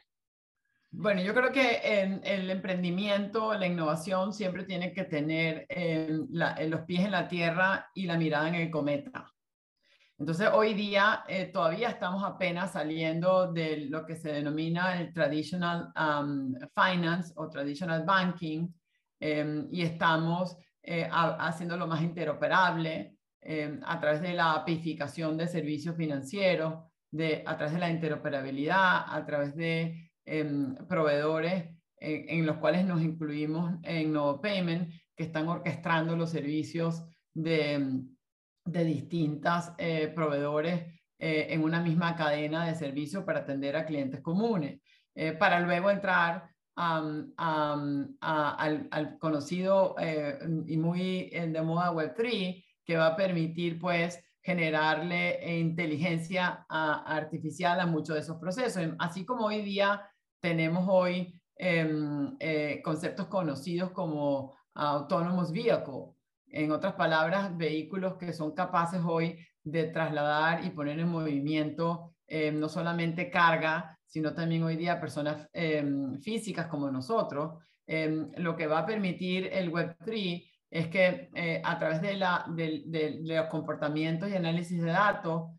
Bueno, 0.91 1.23
yo 1.23 1.33
creo 1.33 1.53
que 1.53 2.03
en 2.03 2.21
el 2.25 2.51
emprendimiento, 2.51 3.55
la 3.55 3.69
innovación 3.69 4.33
siempre 4.33 4.65
tiene 4.65 4.93
que 4.93 5.05
tener 5.05 5.69
los 6.29 6.81
pies 6.81 7.05
en 7.05 7.13
la 7.13 7.29
tierra 7.29 7.89
y 7.95 8.07
la 8.07 8.19
mirada 8.19 8.49
en 8.49 8.57
el 8.57 8.69
cometa. 8.69 9.33
Entonces, 10.19 10.49
hoy 10.53 10.75
día 10.75 11.23
eh, 11.29 11.47
todavía 11.53 11.91
estamos 11.91 12.25
apenas 12.25 12.73
saliendo 12.73 13.53
de 13.53 13.87
lo 13.89 14.05
que 14.05 14.17
se 14.17 14.33
denomina 14.33 15.01
el 15.01 15.13
traditional 15.13 15.93
um, 15.95 16.53
finance 16.75 17.33
o 17.37 17.49
traditional 17.49 18.03
banking 18.05 18.67
em, 19.21 19.69
y 19.71 19.83
estamos 19.83 20.57
eh, 20.83 21.09
haciéndolo 21.09 21.87
más 21.87 22.03
interoperable 22.03 23.20
em, 23.41 23.81
a 23.85 24.01
través 24.01 24.21
de 24.23 24.35
la 24.35 24.53
apificación 24.53 25.37
de 25.37 25.49
servicios 25.49 25.97
financieros, 25.97 26.75
de, 27.11 27.43
a 27.47 27.57
través 27.57 27.75
de 27.75 27.81
la 27.81 27.91
interoperabilidad, 27.91 29.05
a 29.09 29.25
través 29.27 29.55
de 29.57 30.11
em, 30.25 30.75
proveedores 30.87 31.65
eh, 31.99 32.27
en 32.29 32.47
los 32.47 32.59
cuales 32.59 32.85
nos 32.85 33.03
incluimos 33.03 33.75
en 33.83 34.13
Novo 34.13 34.41
Payment, 34.41 34.93
que 35.17 35.25
están 35.25 35.49
orquestando 35.49 36.17
los 36.17 36.31
servicios 36.31 37.05
de 37.35 38.05
de 38.65 38.85
distintas 38.85 39.73
eh, 39.79 40.13
proveedores 40.15 40.87
eh, 41.19 41.49
en 41.51 41.63
una 41.63 41.81
misma 41.81 42.17
cadena 42.17 42.67
de 42.67 42.75
servicio 42.75 43.25
para 43.25 43.41
atender 43.41 43.77
a 43.77 43.85
clientes 43.85 44.21
comunes, 44.21 44.81
eh, 45.15 45.33
para 45.33 45.61
luego 45.61 45.91
entrar 45.91 46.49
al, 46.77 47.35
conocido 49.19 49.97
y 50.67 50.77
muy 50.79 51.29
de 51.29 51.63
moda 51.63 51.93
Web3, 51.93 52.65
que 52.85 52.97
va 52.97 53.09
a 53.09 53.17
permitir 53.17 53.79
pues 53.79 54.23
generarle 54.43 55.59
inteligencia 55.59 56.65
artificial 56.69 57.79
a 57.81 57.87
muchos 57.87 58.15
de 58.15 58.21
esos 58.23 58.39
procesos. 58.39 58.83
Así 58.99 59.25
como 59.25 59.47
hoy 59.47 59.63
día 59.63 60.03
tenemos 60.41 60.87
hoy 60.89 61.41
em, 61.57 62.37
conceptos 62.83 63.27
conocidos 63.27 63.91
como 63.91 64.55
autonomous 64.75 65.53
vehicle, 65.53 66.15
en 66.53 66.73
otras 66.73 66.95
palabras, 66.95 67.57
vehículos 67.57 68.17
que 68.17 68.33
son 68.33 68.53
capaces 68.53 69.01
hoy 69.05 69.39
de 69.63 69.85
trasladar 69.85 70.65
y 70.65 70.71
poner 70.71 70.99
en 70.99 71.09
movimiento 71.09 72.15
eh, 72.27 72.51
no 72.51 72.69
solamente 72.69 73.31
carga, 73.31 73.99
sino 74.05 74.35
también 74.35 74.63
hoy 74.63 74.77
día 74.77 75.01
personas 75.01 75.49
eh, 75.53 75.85
físicas 76.21 76.67
como 76.67 76.91
nosotros. 76.91 77.63
Eh, 77.87 78.27
lo 78.37 78.57
que 78.57 78.67
va 78.67 78.81
a 78.81 78.87
permitir 78.87 79.49
el 79.53 79.73
Web3 79.73 80.50
es 80.71 80.87
que 80.89 81.31
a 81.65 81.79
través 81.79 82.01
de, 82.01 82.15
la, 82.15 82.47
de, 82.49 83.19
los 83.23 83.47
comportamientos 83.47 84.31
y 84.31 84.37
análisis 84.37 84.81
de 84.81 84.91
datos, 84.91 85.51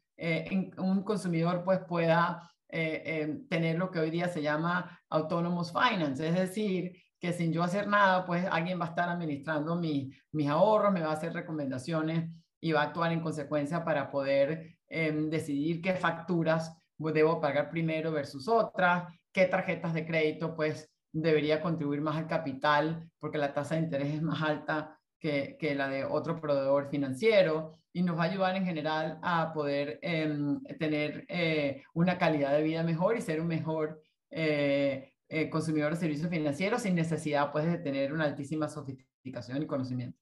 un 0.77 1.03
consumidor 1.03 1.63
pues 1.65 1.79
pueda 1.87 2.49
tener 2.69 3.77
lo 3.77 3.91
que 3.91 3.99
hoy 3.99 4.09
día 4.09 4.29
se 4.29 4.41
llama 4.41 4.99
autonomous 5.09 5.73
finance, 5.73 6.25
es 6.25 6.35
decir, 6.35 6.93
que 7.19 7.33
sin 7.33 7.53
yo 7.53 7.61
hacer 7.61 7.87
nada, 7.87 8.25
pues 8.25 8.45
alguien 8.49 8.79
va 8.79 8.85
a 8.85 8.89
estar 8.89 9.09
administrando 9.09 9.75
mis 9.75 10.47
ahorros, 10.49 10.91
me 10.91 11.01
va 11.01 11.09
a 11.09 11.13
hacer 11.13 11.33
recomendaciones 11.33 12.29
y 12.59 12.71
va 12.71 12.81
a 12.81 12.85
actuar 12.85 13.11
en 13.11 13.21
consecuencia 13.21 13.83
para 13.83 14.09
poder 14.09 14.77
em, 14.87 15.29
decidir 15.29 15.81
qué 15.81 15.93
facturas 15.93 16.75
debo 16.97 17.41
pagar 17.41 17.69
primero 17.69 18.11
versus 18.11 18.47
otras, 18.47 19.11
qué 19.31 19.45
tarjetas 19.45 19.93
de 19.93 20.05
crédito 20.05 20.55
pues 20.55 20.91
debería 21.11 21.61
contribuir 21.61 22.01
más 22.01 22.15
al 22.17 22.27
capital 22.27 23.09
porque 23.19 23.37
la 23.37 23.53
tasa 23.53 23.75
de 23.75 23.81
interés 23.81 24.15
es 24.15 24.21
más 24.21 24.41
alta 24.41 24.99
que, 25.21 25.75
la 25.75 25.87
de 25.87 26.03
otro 26.03 26.41
proveedor 26.41 26.89
financiero, 26.89 27.77
y 27.93 28.01
nos 28.01 28.17
va 28.17 28.23
a 28.23 28.31
ayudar 28.31 28.55
en 28.55 28.65
general 28.65 29.19
a 29.21 29.53
poder 29.53 29.99
em, 30.01 30.61
tener 30.79 31.25
eh, 31.27 31.83
una 31.93 32.17
calidad 32.17 32.53
de 32.53 32.63
vida 32.63 32.83
mejor 32.83 33.17
y 33.17 33.21
ser 33.21 33.39
un 33.39 33.47
mejor 33.47 34.01
eh, 34.29 35.13
eh, 35.27 35.49
consumidor 35.49 35.93
de 35.93 35.99
servicios 35.99 36.29
financieros 36.29 36.83
sin 36.83 36.95
necesidad 36.95 37.51
pues 37.51 37.65
de 37.65 37.77
tener 37.77 38.13
una 38.13 38.25
altísima 38.25 38.69
sofisticación 38.69 39.61
y 39.61 39.67
conocimiento. 39.67 40.17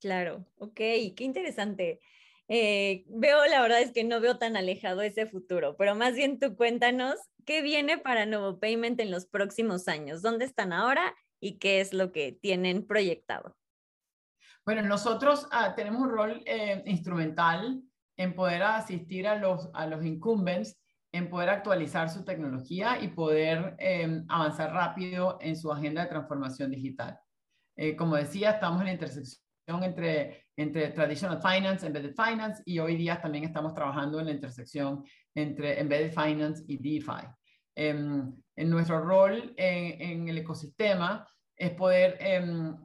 Claro, 0.00 0.46
ok, 0.58 0.76
qué 0.76 1.14
interesante. 1.18 2.00
veo, 2.48 3.46
la 3.46 3.60
verdad 3.60 3.82
es 3.82 3.92
que 3.92 4.04
no 4.04 4.20
veo 4.20 4.38
tan 4.38 4.56
alejado 4.56 5.02
ese 5.02 5.26
futuro, 5.26 5.76
pero 5.76 5.96
más 5.96 6.14
bien 6.14 6.38
tú 6.38 6.56
cuéntanos 6.56 7.16
qué 7.44 7.60
viene 7.60 7.98
para 7.98 8.24
Novo 8.24 8.60
Payment 8.60 9.00
en 9.00 9.10
los 9.10 9.26
próximos 9.26 9.88
años, 9.88 10.22
dónde 10.22 10.44
están 10.44 10.72
ahora 10.72 11.14
y 11.40 11.58
qué 11.58 11.80
es 11.80 11.92
lo 11.92 12.12
que 12.12 12.32
tienen 12.32 12.86
proyectado. 12.86 13.56
Bueno, 14.68 14.82
nosotros 14.82 15.48
ah, 15.50 15.74
tenemos 15.74 16.02
un 16.02 16.10
rol 16.10 16.42
eh, 16.44 16.82
instrumental 16.84 17.80
en 18.18 18.34
poder 18.34 18.62
asistir 18.62 19.26
a 19.26 19.34
los, 19.36 19.70
a 19.72 19.86
los 19.86 20.04
incumbents, 20.04 20.78
en 21.10 21.30
poder 21.30 21.48
actualizar 21.48 22.10
su 22.10 22.22
tecnología 22.22 23.00
y 23.00 23.08
poder 23.08 23.76
em, 23.78 24.26
avanzar 24.28 24.74
rápido 24.74 25.38
en 25.40 25.56
su 25.56 25.72
agenda 25.72 26.02
de 26.02 26.10
transformación 26.10 26.70
digital. 26.70 27.18
Eh, 27.78 27.96
como 27.96 28.16
decía, 28.16 28.50
estamos 28.50 28.80
en 28.82 28.88
la 28.88 28.92
intersección 28.92 29.82
entre, 29.82 30.44
entre 30.54 30.90
Traditional 30.90 31.40
Finance, 31.40 31.86
Embedded 31.86 32.14
Finance, 32.14 32.62
y 32.66 32.78
hoy 32.78 32.96
día 32.96 33.22
también 33.22 33.44
estamos 33.44 33.72
trabajando 33.72 34.20
en 34.20 34.26
la 34.26 34.32
intersección 34.32 35.02
entre 35.34 35.80
Embedded 35.80 36.12
Finance 36.12 36.62
y 36.68 36.76
DeFi. 36.76 37.26
Em, 37.74 38.34
en 38.54 38.68
nuestro 38.68 39.00
rol 39.00 39.54
en, 39.56 40.02
en, 40.02 40.28
el 40.28 40.36
ecosistema 40.36 41.26
es 41.56 41.70
poder 41.70 42.18
em, 42.20 42.76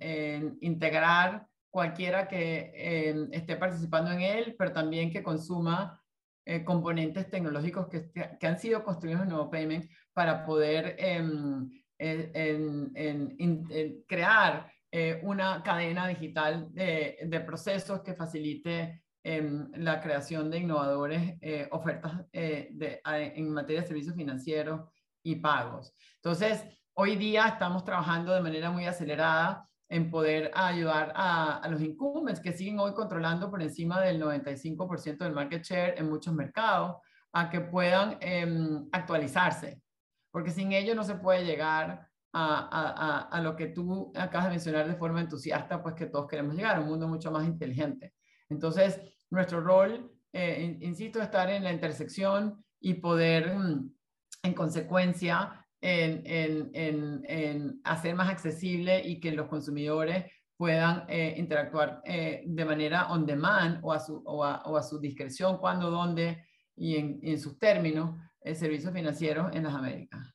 integrar 0.61 1.45
cualquiera 1.73 2.27
que 2.27 2.71
eh, 2.75 3.27
esté 3.31 3.55
participando 3.55 4.11
en 4.11 4.21
él, 4.21 4.55
pero 4.59 4.71
también 4.71 5.11
que 5.11 5.23
consuma 5.23 5.99
eh, 6.45 6.63
componentes 6.63 7.31
tecnológicos 7.31 7.87
que, 7.87 8.45
han 8.45 8.59
sido 8.59 8.83
construidos 8.83 9.23
en 9.23 9.29
Nuevo 9.29 9.49
Payment 9.49 9.89
para 10.13 10.45
poder 10.45 10.95
em, 10.99 11.67
en, 11.97 13.63
crear 14.07 14.71
eh, 14.91 15.19
una 15.23 15.63
cadena 15.63 16.07
digital 16.07 16.67
de, 16.71 17.43
procesos 17.43 18.03
que 18.03 18.13
facilite 18.13 19.01
em, 19.23 19.71
la 19.77 19.99
creación 19.99 20.51
de 20.51 20.59
innovadores, 20.59 21.39
ofertas 21.71 22.23
en 22.33 23.51
materia 23.51 23.81
de 23.81 23.87
servicios 23.87 24.15
financieros 24.15 24.81
y 25.23 25.37
pagos. 25.37 25.91
Entonces, 26.17 26.63
hoy 26.93 27.15
día 27.15 27.47
estamos 27.47 27.83
trabajando 27.83 28.31
de 28.31 28.41
manera 28.41 28.69
muy 28.69 28.85
acelerada 28.85 29.67
en 29.93 30.09
poder 30.09 30.49
ayudar 30.55 31.13
a, 31.15 31.61
los 31.69 31.79
incumbents 31.79 32.39
que 32.39 32.51
siguen 32.51 32.79
hoy 32.79 32.95
controlando 32.95 33.51
por 33.51 33.61
encima 33.61 34.01
del 34.01 34.19
95% 34.19 35.19
del 35.19 35.33
market 35.33 35.63
share 35.63 35.93
en 35.99 36.09
muchos 36.09 36.33
mercados, 36.33 36.97
a 37.31 37.47
que 37.47 37.61
puedan 37.61 38.17
em, 38.19 38.87
actualizarse, 38.91 39.83
porque 40.31 40.49
sin 40.49 40.71
ello 40.71 40.95
no 40.95 41.03
se 41.03 41.13
puede 41.13 41.45
llegar 41.45 42.07
a, 42.33 43.29
a, 43.31 43.41
lo 43.41 43.55
que 43.55 43.67
tú 43.67 44.11
acabas 44.15 44.45
de 44.45 44.51
mencionar 44.53 44.87
de 44.87 44.95
forma 44.95 45.21
entusiasta, 45.21 45.83
pues 45.83 45.93
que 45.93 46.07
todos 46.07 46.27
queremos 46.27 46.55
llegar 46.55 46.77
a 46.77 46.79
un 46.79 46.87
mundo 46.87 47.07
mucho 47.07 47.29
más 47.29 47.45
inteligente. 47.45 48.15
Entonces, 48.49 48.99
nuestro 49.29 49.61
rol, 49.61 50.11
eh, 50.31 50.79
insisto, 50.81 51.21
estar 51.21 51.51
en 51.51 51.63
la 51.63 51.71
intersección 51.71 52.65
y 52.79 52.95
poder, 52.95 53.55
mm, 53.55 53.93
en 54.41 54.53
consecuencia, 54.55 55.62
en, 55.83 57.81
hacer 57.83 58.15
más 58.15 58.29
accesible 58.29 59.01
y 59.05 59.19
que 59.19 59.31
los 59.31 59.47
consumidores 59.47 60.25
puedan 60.55 61.05
eh, 61.09 61.35
interactuar 61.37 62.01
eh, 62.05 62.43
de 62.45 62.65
manera 62.65 63.11
on 63.11 63.25
demand 63.25 63.79
o 63.83 63.91
a 63.91 63.99
su, 63.99 64.23
o 64.25 64.43
a, 64.43 64.83
su 64.83 64.99
discreción, 64.99 65.57
cuando, 65.57 65.89
dónde 65.89 66.45
y 66.75 66.95
en, 66.95 67.39
sus 67.39 67.59
términos, 67.59 68.17
el 68.41 68.55
servicios 68.55 68.93
financieros 68.93 69.53
en 69.53 69.63
las 69.63 69.73
Américas. 69.75 70.33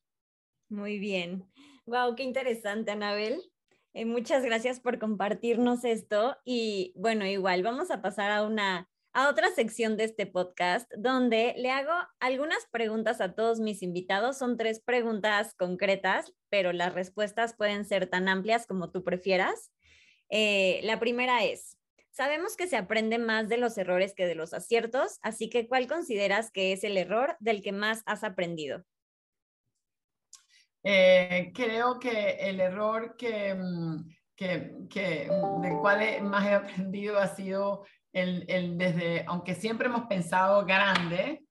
Muy 0.69 0.99
bien. 0.99 1.45
Wow, 1.87 2.15
qué 2.15 2.23
interesante, 2.25 2.91
Anabel. 2.91 3.41
Eh, 3.95 4.05
muchas 4.05 4.45
gracias 4.45 4.81
por 4.81 4.99
compartirnos 4.99 5.85
esto. 5.85 6.37
Y 6.45 6.93
bueno, 6.95 7.27
igual 7.27 7.63
vamos 7.63 7.91
a 7.91 8.03
pasar 8.03 8.31
a 8.31 8.43
una 8.43 8.89
a 9.13 9.29
otra 9.29 9.51
sección 9.51 9.97
de 9.97 10.05
este 10.05 10.27
podcast 10.27 10.91
donde 10.97 11.55
le 11.57 11.71
hago 11.71 11.93
algunas 12.21 12.67
preguntas 12.71 13.21
a 13.21 13.35
todos 13.35 13.61
mis 13.61 13.83
invitados. 13.83 14.39
Son 14.39 14.57
tres 14.57 14.81
preguntas 14.81 15.55
concretas, 15.55 16.33
pero 16.49 16.73
las 16.73 16.95
respuestas 16.95 17.55
pueden 17.57 17.85
ser 17.85 18.09
tan 18.09 18.29
amplias 18.29 18.67
como 18.67 18.91
tú 18.91 19.05
prefieras. 19.05 19.73
Eh, 20.31 20.81
la 20.85 21.01
primera 21.01 21.45
es, 21.45 21.79
sabemos 22.11 22.57
que 22.57 22.67
se 22.67 22.77
aprende 22.77 23.19
más 23.19 23.49
de 23.49 23.57
los 23.57 23.79
errores 23.79 24.15
que 24.15 24.27
de 24.27 24.35
los 24.35 24.53
aciertos, 24.53 25.19
así 25.23 25.49
que 25.49 25.69
¿cuál 25.69 25.87
consideras 25.87 26.51
que 26.51 26.73
es 26.73 26.85
el 26.85 26.97
error 26.97 27.37
del 27.41 27.63
que 27.63 27.73
más 27.73 28.03
has 28.07 28.25
aprendido? 28.25 28.85
Eh, 30.85 31.51
creo 31.55 31.99
que 31.99 32.37
el 32.41 32.61
error 32.61 33.17
que, 33.17 33.55
mm, 33.55 34.09
que, 34.37 34.73
que, 34.89 35.29
del 35.63 35.77
cual 35.81 36.23
más 36.23 36.47
he 36.47 36.55
aprendido 36.55 37.19
ha 37.19 37.29
sido 37.29 37.85
el, 38.13 38.79
desde, 38.79 39.25
aunque 39.27 39.55
siempre 39.55 39.89
hemos 39.89 40.07
pensado 40.07 40.65
grande, 40.65 41.45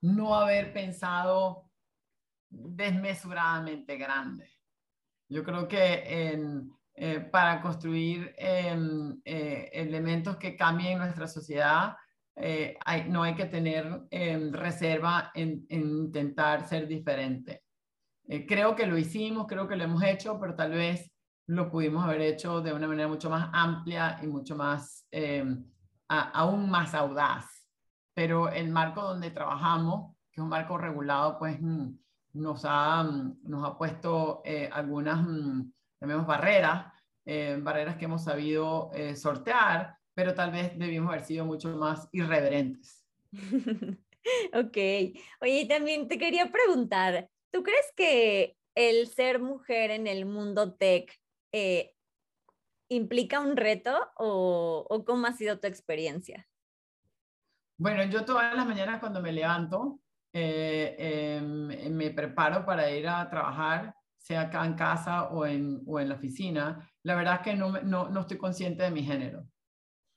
no 0.00 0.34
haber 0.34 0.72
pensado 0.72 1.70
desmesuradamente 2.50 3.96
grande. 3.96 4.50
Yo 5.28 5.44
creo 5.44 5.68
que 5.68 6.04
eh, 6.94 7.20
para 7.30 7.60
construir 7.60 8.34
em, 8.38 9.20
eh, 9.24 9.70
elementos 9.72 10.36
que 10.36 10.56
cambien 10.56 10.98
nuestra 10.98 11.28
sociedad, 11.28 11.96
eh, 12.34 12.78
no 13.08 13.22
hay 13.22 13.34
que 13.34 13.46
tener 13.46 14.02
em, 14.10 14.52
reserva 14.52 15.30
en, 15.34 15.66
intentar 15.68 16.66
ser 16.66 16.86
diferente. 16.86 17.62
creo 18.46 18.74
que 18.76 18.86
lo 18.86 18.98
hicimos, 18.98 19.46
creo 19.46 19.66
que 19.66 19.76
lo 19.76 19.84
hemos 19.84 20.02
hecho, 20.02 20.38
pero 20.38 20.54
tal 20.54 20.72
vez 20.72 21.10
lo 21.46 21.70
pudimos 21.70 22.04
haber 22.04 22.20
hecho 22.20 22.60
de 22.60 22.72
una 22.74 22.86
manera 22.86 23.08
mucho 23.08 23.30
más 23.30 23.48
amplia 23.52 24.18
y 24.22 24.26
mucho 24.26 24.54
más 24.54 25.06
aún 26.08 26.70
más 26.70 26.94
audaz. 26.94 27.46
Pero 28.14 28.48
el 28.48 28.70
marco 28.70 29.02
donde 29.02 29.30
trabajamos, 29.30 30.16
que 30.32 30.40
es 30.40 30.42
un 30.42 30.48
marco 30.48 30.76
regulado, 30.76 31.38
pues 31.38 31.60
mm, 31.60 31.90
nos 32.34 32.64
ha, 32.64 33.02
mm, 33.04 33.40
nos 33.44 33.64
ha 33.64 33.76
puesto 33.76 34.42
eh, 34.44 34.68
algunas, 34.72 35.22
mm, 35.22 35.70
barreras, 36.26 36.92
eh, 37.24 37.58
barreras 37.60 37.96
que 37.96 38.06
hemos 38.06 38.24
sabido 38.24 38.90
eh, 38.94 39.14
sortear, 39.16 39.96
pero 40.14 40.34
tal 40.34 40.50
vez 40.50 40.76
debimos 40.78 41.10
haber 41.10 41.24
sido 41.24 41.44
mucho 41.44 41.76
más 41.76 42.08
irreverentes. 42.12 43.04
ok. 44.52 44.76
Oye, 45.40 45.66
también 45.68 46.08
te 46.08 46.18
quería 46.18 46.50
preguntar, 46.50 47.28
¿tú 47.52 47.62
crees 47.62 47.92
que 47.94 48.56
el 48.74 49.06
ser 49.08 49.40
mujer 49.40 49.90
en 49.90 50.06
el 50.06 50.24
mundo 50.24 50.74
tech 50.74 51.12
implica 52.88 53.40
un 53.40 53.56
reto 53.56 54.10
o, 54.16 55.04
cómo 55.06 55.26
ha 55.26 55.32
sido 55.32 55.58
tu 55.58 55.66
experiencia? 55.66 56.46
Bueno, 57.78 58.04
yo 58.04 58.24
todas 58.24 58.54
las 58.54 58.66
mañanas 58.66 58.98
cuando 59.00 59.20
me 59.20 59.32
levanto, 59.32 60.00
eh, 60.32 61.36
em, 61.38 61.92
me 61.94 62.10
preparo 62.10 62.64
para 62.64 62.90
ir 62.90 63.08
a 63.08 63.28
trabajar, 63.30 63.94
sea 64.16 64.42
acá 64.42 64.64
en 64.66 64.74
casa 64.74 65.28
o 65.28 65.46
en, 65.46 65.82
o 65.86 66.00
la 66.00 66.16
oficina. 66.16 66.90
La 67.02 67.14
verdad 67.14 67.36
es 67.36 67.40
que 67.40 67.54
no, 67.54 68.20
estoy 68.20 68.36
consciente 68.36 68.82
de 68.82 68.90
mi 68.90 69.02
género. 69.02 69.46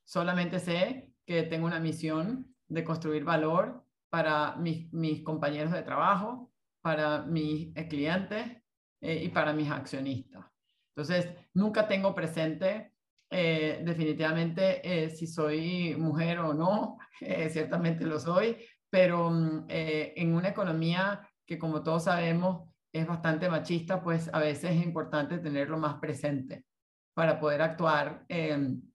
Solamente 0.03 0.59
sé 0.59 1.13
que 1.25 1.43
tengo 1.43 1.67
una 1.67 1.79
misión 1.79 2.53
de 2.67 2.83
construir 2.83 3.23
valor 3.23 3.85
para 4.09 4.55
mis, 4.57 4.91
mis 4.91 5.23
compañeros 5.23 5.71
de 5.71 5.83
trabajo, 5.83 6.51
para 6.81 7.21
mis 7.21 7.73
clientes 7.87 8.57
eh, 9.01 9.23
y 9.23 9.29
para 9.29 9.53
mis 9.53 9.69
accionistas. 9.69 10.50
Entonces, 11.01 11.33
nunca 11.55 11.87
tengo 11.87 12.13
presente 12.13 12.93
eh, 13.31 13.81
definitivamente 13.83 14.81
eh, 14.83 15.09
si 15.09 15.25
soy 15.25 15.95
mujer 15.97 16.39
o 16.39 16.53
no, 16.53 16.99
eh, 17.21 17.49
ciertamente 17.49 18.05
lo 18.05 18.19
soy, 18.19 18.57
pero 18.89 19.31
mm, 19.31 19.65
en 19.69 20.35
una 20.35 20.49
economía 20.49 21.27
que 21.45 21.57
como 21.57 21.81
todos 21.81 22.03
sabemos 22.03 22.69
es 22.93 23.07
bastante 23.07 23.49
machista, 23.49 24.03
pues 24.03 24.29
a 24.31 24.39
veces 24.39 24.71
es 24.71 24.83
importante 24.83 25.39
tenerlo 25.39 25.77
más 25.79 25.95
presente 25.95 26.65
para 27.15 27.39
poder 27.39 27.61
actuar 27.61 28.25
en 28.27 28.91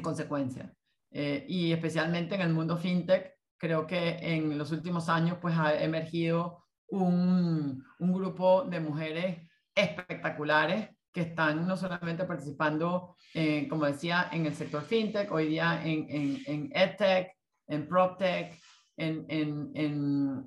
consecuencia. 0.00 0.72
y 1.10 1.72
especialmente 1.72 2.34
en 2.34 2.40
el 2.40 2.52
mundo 2.52 2.78
fintech, 2.78 3.34
creo 3.58 3.86
que 3.86 4.16
en 4.20 4.56
los 4.56 4.72
últimos 4.72 5.08
años 5.08 5.38
pues 5.40 5.54
ha 5.58 5.82
emergido 5.82 6.64
un, 6.88 7.84
un 7.98 8.12
grupo 8.12 8.64
de 8.64 8.80
mujeres 8.80 9.50
espectaculares 9.74 10.90
que 11.12 11.20
están 11.22 11.66
no 11.66 11.76
solamente 11.76 12.24
participando, 12.24 13.16
eh, 13.34 13.68
como 13.68 13.84
decía, 13.84 14.28
en 14.32 14.46
el 14.46 14.54
sector 14.54 14.82
fintech, 14.82 15.30
hoy 15.30 15.48
día 15.48 15.82
en, 15.84 16.06
en, 16.08 16.38
en 16.46 16.70
edtech, 16.74 17.36
en 17.68 17.86
proptech, 17.86 18.58
en, 18.96 19.26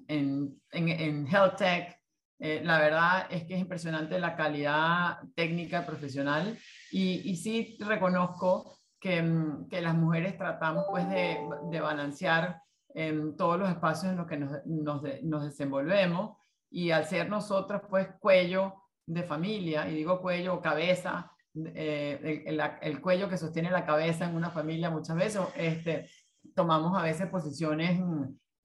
en, 0.08 1.28
healthtech. 1.28 1.96
Eh, 2.38 2.62
la 2.64 2.80
verdad 2.80 3.28
es 3.30 3.46
que 3.46 3.54
es 3.54 3.62
impresionante 3.62 4.20
la 4.20 4.36
calidad 4.36 5.20
técnica 5.36 5.86
profesional 5.86 6.58
y, 6.92 7.22
y 7.30 7.38
sí 7.38 7.78
reconozco 7.80 8.78
que, 9.00 9.22
mm, 9.22 9.70
que 9.70 9.82
las 9.82 9.96
mujeres 9.96 10.38
tratamos 10.38 10.86
pues 10.90 11.08
de, 11.10 11.38
de 11.72 11.80
balancear 11.80 12.62
en 12.94 13.38
todos 13.38 13.60
los 13.60 13.70
espacios 13.70 14.12
en 14.12 14.18
los 14.18 14.28
que 14.28 14.38
nos, 14.38 14.66
nos, 14.66 15.02
nos 15.24 15.46
desenvolvemos 15.46 16.38
y 16.70 16.92
al 16.92 17.06
ser 17.06 17.30
nosotras 17.30 17.84
pues 17.90 18.10
cuello 18.20 18.74
de 19.06 19.24
familia, 19.24 19.88
y 19.90 19.96
digo 19.96 20.22
cuello 20.22 20.56
o 20.56 20.62
cabeza, 20.62 21.32
eh, 21.74 22.44
el, 22.46 22.62
el, 22.82 23.02
cuello 23.02 23.30
que 23.30 23.38
sostiene 23.38 23.72
la 23.72 23.86
cabeza 23.86 24.26
en 24.26 24.36
una 24.36 24.50
familia 24.50 24.90
muchas 24.90 25.16
veces, 25.16 25.42
este, 25.56 26.10
tomamos 26.54 26.98
a 26.98 27.04
veces 27.04 27.28
posiciones 27.28 28.00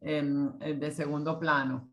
de 0.01 0.91
segundo 0.91 1.39
plano. 1.39 1.91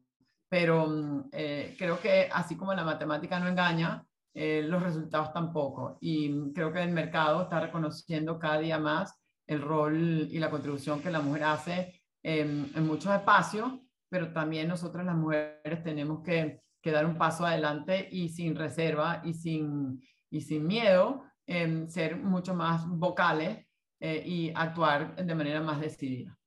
Pero 0.50 0.88
mm, 0.88 1.30
eh, 1.32 1.76
creo 1.78 2.00
que 2.00 2.30
así 2.32 2.56
como 2.56 2.74
la 2.74 2.84
matemática 2.84 3.40
no 3.40 3.48
engaña, 3.48 4.06
eh, 4.34 4.64
los 4.64 4.82
resultados 4.82 5.34
tampoco. 5.34 5.98
Y 6.00 6.54
creo 6.54 6.72
que 6.72 6.84
el 6.84 6.92
mercado 6.92 7.44
está 7.44 7.60
reconociendo 7.60 8.40
cada 8.40 8.60
día 8.60 8.80
más 8.80 9.14
el 9.46 9.62
rol 9.62 10.28
y 10.30 10.40
la 10.40 10.50
contribución 10.50 11.02
que 11.02 11.10
la 11.10 11.22
mujer 11.22 11.44
hace 11.46 12.02
en, 12.24 12.70
en 12.76 12.86
muchos 12.86 13.14
espacios, 13.14 13.72
pero 14.10 14.34
también 14.34 14.68
nosotros 14.68 15.06
las 15.06 15.16
mujeres 15.16 15.84
tenemos 15.84 16.22
que, 16.24 16.62
que, 16.88 16.94
dar 16.94 17.06
un 17.06 17.18
paso 17.18 17.46
adelante 17.46 18.08
y 18.12 18.30
sin 18.30 18.56
reserva 18.56 19.22
y 19.24 19.34
sin, 19.34 20.02
y 20.30 20.42
sin 20.42 20.66
miedo, 20.66 21.24
en 21.46 21.90
ser 21.90 22.18
mucho 22.18 22.54
más 22.54 22.88
vocales 22.88 23.66
eh, 24.00 24.24
y 24.26 24.52
actuar 24.56 25.16
de 25.16 25.36
manera 25.36 25.62
más 25.62 25.80
decidida. 25.80 26.38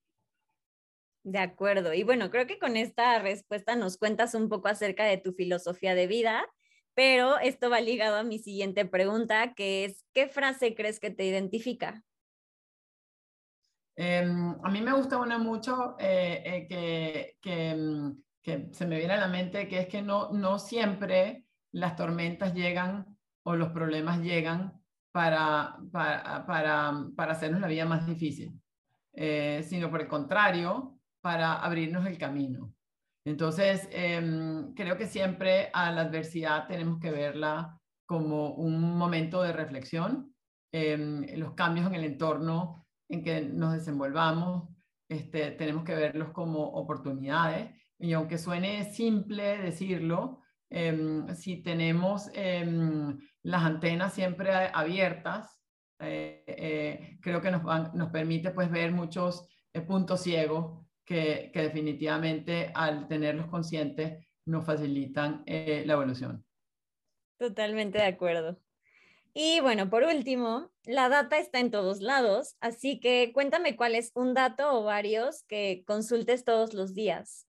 De 1.22 1.38
acuerdo. 1.38 1.92
Y 1.92 2.02
bueno, 2.02 2.30
creo 2.30 2.46
que 2.46 2.58
con 2.58 2.76
esta 2.76 3.18
respuesta 3.18 3.76
nos 3.76 3.98
cuentas 3.98 4.34
un 4.34 4.48
poco 4.48 4.68
acerca 4.68 5.04
de 5.04 5.18
tu 5.18 5.32
filosofía 5.32 5.94
de 5.94 6.06
vida, 6.06 6.46
pero 6.94 7.38
esto 7.38 7.68
va 7.68 7.80
ligado 7.80 8.16
a 8.16 8.24
mi 8.24 8.38
siguiente 8.38 8.86
pregunta, 8.86 9.54
que 9.54 9.84
es, 9.84 10.04
¿qué 10.14 10.28
frase 10.28 10.74
crees 10.74 10.98
que 10.98 11.10
te 11.10 11.24
identifica? 11.24 12.02
Em, 13.96 14.56
a 14.62 14.70
mí 14.70 14.80
me 14.80 14.94
gusta 14.94 15.18
una 15.18 15.36
mucho 15.36 15.96
eh, 15.98 16.42
eh, 16.44 16.66
que, 16.66 17.36
que, 17.42 17.74
mm, 17.74 18.22
que, 18.42 18.68
se 18.72 18.86
me 18.86 18.98
viene 18.98 19.14
a 19.14 19.20
la 19.20 19.28
mente, 19.28 19.68
que 19.68 19.80
es 19.80 19.88
que 19.88 20.02
no, 20.02 20.30
no 20.32 20.58
siempre 20.58 21.44
las 21.72 21.96
tormentas 21.96 22.54
llegan 22.54 23.16
o 23.42 23.56
los 23.56 23.70
problemas 23.70 24.20
llegan 24.20 24.80
para, 25.12 25.76
para, 25.92 26.46
para, 26.46 27.06
para 27.16 27.32
hacernos 27.32 27.60
la 27.60 27.68
vida 27.68 27.84
más 27.84 28.06
difícil, 28.06 28.52
eh, 29.12 29.64
sino 29.68 29.90
por 29.90 30.00
el 30.00 30.08
contrario, 30.08 30.98
para 31.20 31.54
abrirnos 31.54 32.06
el 32.06 32.18
camino. 32.18 32.72
Entonces, 33.24 33.88
em, 33.92 34.72
creo 34.74 34.96
que 34.96 35.06
siempre 35.06 35.70
a 35.72 35.92
la 35.92 36.02
adversidad 36.02 36.66
tenemos 36.66 36.98
que 36.98 37.10
verla 37.10 37.78
como 38.06 38.54
un 38.54 38.96
momento 38.96 39.42
de 39.42 39.52
reflexión. 39.52 40.34
Em, 40.72 41.26
los 41.36 41.54
cambios 41.54 41.86
en 41.86 41.94
el 41.94 42.04
entorno 42.04 42.86
en 43.08 43.22
que 43.22 43.42
nos 43.42 43.74
desenvolvamos, 43.74 44.68
este, 45.08 45.50
tenemos 45.52 45.84
que 45.84 45.94
verlos 45.94 46.30
como 46.30 46.64
oportunidades. 46.64 47.70
Y 48.00 48.12
aunque 48.14 48.38
suene 48.38 48.92
simple 48.92 49.58
decirlo, 49.58 50.40
em, 50.70 51.28
si 51.34 51.62
tenemos 51.62 52.30
las 53.42 53.62
antenas 53.62 54.14
siempre 54.14 54.52
abiertas, 54.72 55.60
eh, 56.00 56.42
eh, 56.46 57.18
creo 57.20 57.42
que 57.42 57.50
nos, 57.50 57.62
nos 57.94 58.10
permite 58.10 58.52
pues 58.52 58.70
ver 58.70 58.90
muchos 58.90 59.46
eh, 59.74 59.82
puntos 59.82 60.22
ciegos 60.22 60.86
que, 61.04 61.50
que, 61.52 61.60
definitivamente 61.60 62.72
al 62.74 63.06
tenerlos 63.06 63.48
conscientes 63.48 64.26
nos 64.46 64.64
facilitan 64.64 65.44
la 65.46 65.92
evolución. 65.92 66.44
Totalmente 67.38 67.98
de 67.98 68.04
acuerdo. 68.04 68.58
Y 69.34 69.60
bueno, 69.60 69.90
por 69.90 70.04
último, 70.04 70.70
la 70.84 71.08
data 71.08 71.38
está 71.38 71.60
en 71.60 71.70
todos 71.70 72.00
lados, 72.00 72.56
así 72.60 72.98
que 72.98 73.32
cuéntame 73.32 73.76
cuál 73.76 73.94
es 73.94 74.10
un 74.14 74.34
dato 74.34 74.72
o 74.72 74.84
varios 74.84 75.44
que 75.44 75.84
consultes 75.86 76.44
todos 76.44 76.74
los 76.74 76.94
días. 76.94 77.46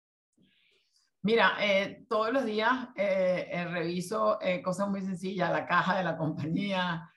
Mira, 1.22 1.56
eh, 1.60 2.06
todos 2.08 2.32
los 2.32 2.44
días 2.44 2.88
eh, 2.96 3.48
eh, 3.50 3.64
reviso 3.66 4.38
cosas 4.62 4.88
muy 4.88 5.02
sencillas, 5.02 5.50
la 5.50 5.66
caja 5.66 5.96
de 5.98 6.04
la 6.04 6.16
compañía, 6.16 7.10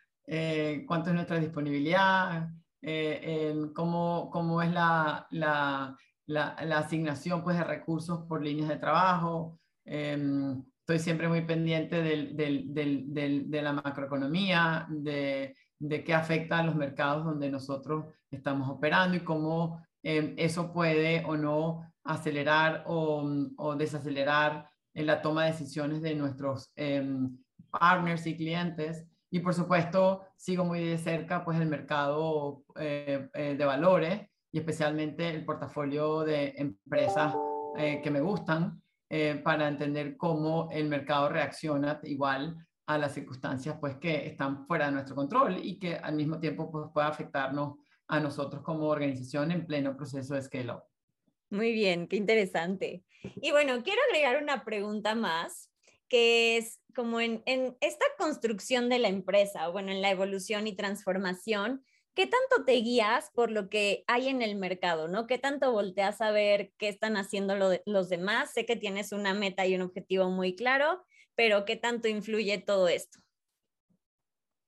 cuánto 0.87 1.09
es 1.09 1.15
nuestra 1.15 1.39
disponibilidad, 1.39 2.49
cómo, 3.75 4.29
cómo, 4.31 4.61
es 4.61 4.71
la, 4.71 5.27
la, 5.29 6.77
asignación 6.77 7.43
pues, 7.43 7.57
de 7.57 7.63
recursos 7.63 8.25
por 8.27 8.41
líneas 8.41 8.69
de 8.69 8.77
trabajo. 8.77 9.59
Em, 9.85 10.63
estoy 10.79 10.99
siempre 10.99 11.27
muy 11.27 11.41
pendiente 11.41 12.01
del, 12.01 12.35
del, 12.35 12.73
del, 12.73 13.51
de 13.51 13.61
la 13.61 13.73
macroeconomía, 13.73 14.87
de, 14.89 15.55
de 15.79 16.03
qué 16.03 16.13
afecta 16.13 16.59
a 16.59 16.63
los 16.63 16.75
mercados 16.75 17.25
donde 17.25 17.51
nosotros 17.51 18.05
estamos 18.31 18.69
operando 18.69 19.17
y 19.17 19.21
cómo 19.21 19.85
em, 20.01 20.33
eso 20.37 20.71
puede 20.73 21.23
o 21.25 21.35
no 21.35 21.90
acelerar 22.03 22.83
o, 22.87 23.23
o 23.57 23.75
desacelerar 23.75 24.71
en 24.93 25.05
la 25.05 25.21
toma 25.21 25.45
de 25.45 25.51
decisiones 25.51 26.01
de 26.01 26.15
nuestros 26.15 26.71
em, 26.75 27.37
partners 27.71 28.27
y 28.27 28.35
clientes. 28.35 29.05
Y 29.29 29.39
por 29.39 29.53
supuesto, 29.53 30.25
sigo 30.35 30.65
muy 30.65 30.83
de 30.83 30.97
cerca 30.97 31.43
pues, 31.43 31.59
el 31.59 31.67
mercado 31.67 32.63
eh, 32.75 33.29
eh, 33.33 33.55
de 33.57 33.65
valores 33.65 34.27
y 34.51 34.59
especialmente 34.59 35.29
el 35.29 35.45
portafolio 35.45 36.21
de 36.21 36.53
empresas 36.57 37.33
eh, 37.77 38.01
que 38.03 38.11
me 38.11 38.21
gustan 38.21 38.81
para 39.43 39.67
entender 39.67 40.15
cómo 40.15 40.69
el 40.71 40.87
mercado 40.87 41.27
reacciona 41.27 41.99
igual 42.03 42.65
a 42.85 42.97
las 42.97 43.13
circunstancias 43.13 43.75
pues, 43.77 43.97
que 43.97 44.25
están 44.25 44.65
fuera 44.65 44.85
de 44.85 44.93
nuestro 44.93 45.15
control 45.15 45.57
y 45.61 45.77
que 45.77 45.97
al 45.97 46.15
mismo 46.15 46.39
tiempo 46.39 46.71
pues, 46.71 46.87
puede 46.93 47.07
afectarnos 47.07 47.75
a 48.07 48.21
nosotros 48.21 48.61
como 48.63 48.87
organización 48.87 49.51
en 49.51 49.65
pleno 49.65 49.97
proceso 49.97 50.35
de 50.35 50.41
scale-up. 50.41 50.83
Muy 51.51 51.73
bien, 51.73 52.07
qué 52.07 52.15
interesante. 52.15 53.03
Y 53.41 53.51
bueno, 53.51 53.83
quiero 53.83 53.99
agregar 54.09 54.41
una 54.41 54.63
pregunta 54.63 55.15
más, 55.15 55.69
que 56.07 56.55
es 56.55 56.79
como 56.95 57.19
en, 57.19 57.43
esta 57.81 58.05
construcción 58.17 58.87
de 58.87 58.99
la 58.99 59.09
empresa, 59.09 59.67
bueno, 59.67 59.91
en 59.91 60.01
la 60.01 60.11
evolución 60.11 60.65
y 60.65 60.77
transformación, 60.77 61.83
¿qué 62.15 62.25
tanto 62.25 62.63
te 62.65 62.71
guías 62.75 63.31
por 63.33 63.51
lo 63.51 63.69
que 63.69 64.05
hay 64.07 64.29
en 64.29 64.41
el 64.41 64.55
mercado, 64.55 65.09
no? 65.09 65.27
¿Qué 65.27 65.37
tanto 65.37 65.73
volteas 65.73 66.21
a 66.21 66.31
ver 66.31 66.71
qué 66.77 66.87
están 66.87 67.17
haciendo 67.17 67.55
los 67.85 68.07
demás? 68.07 68.53
Sé 68.53 68.65
que 68.65 68.77
tienes 68.77 69.11
una 69.11 69.33
meta 69.33 69.65
y 69.65 69.75
un 69.75 69.81
objetivo 69.81 70.29
muy 70.29 70.55
claro, 70.55 71.03
pero 71.35 71.65
¿qué 71.65 71.75
tanto 71.75 72.07
influye 72.07 72.59
todo 72.59 72.87
esto? 72.87 73.19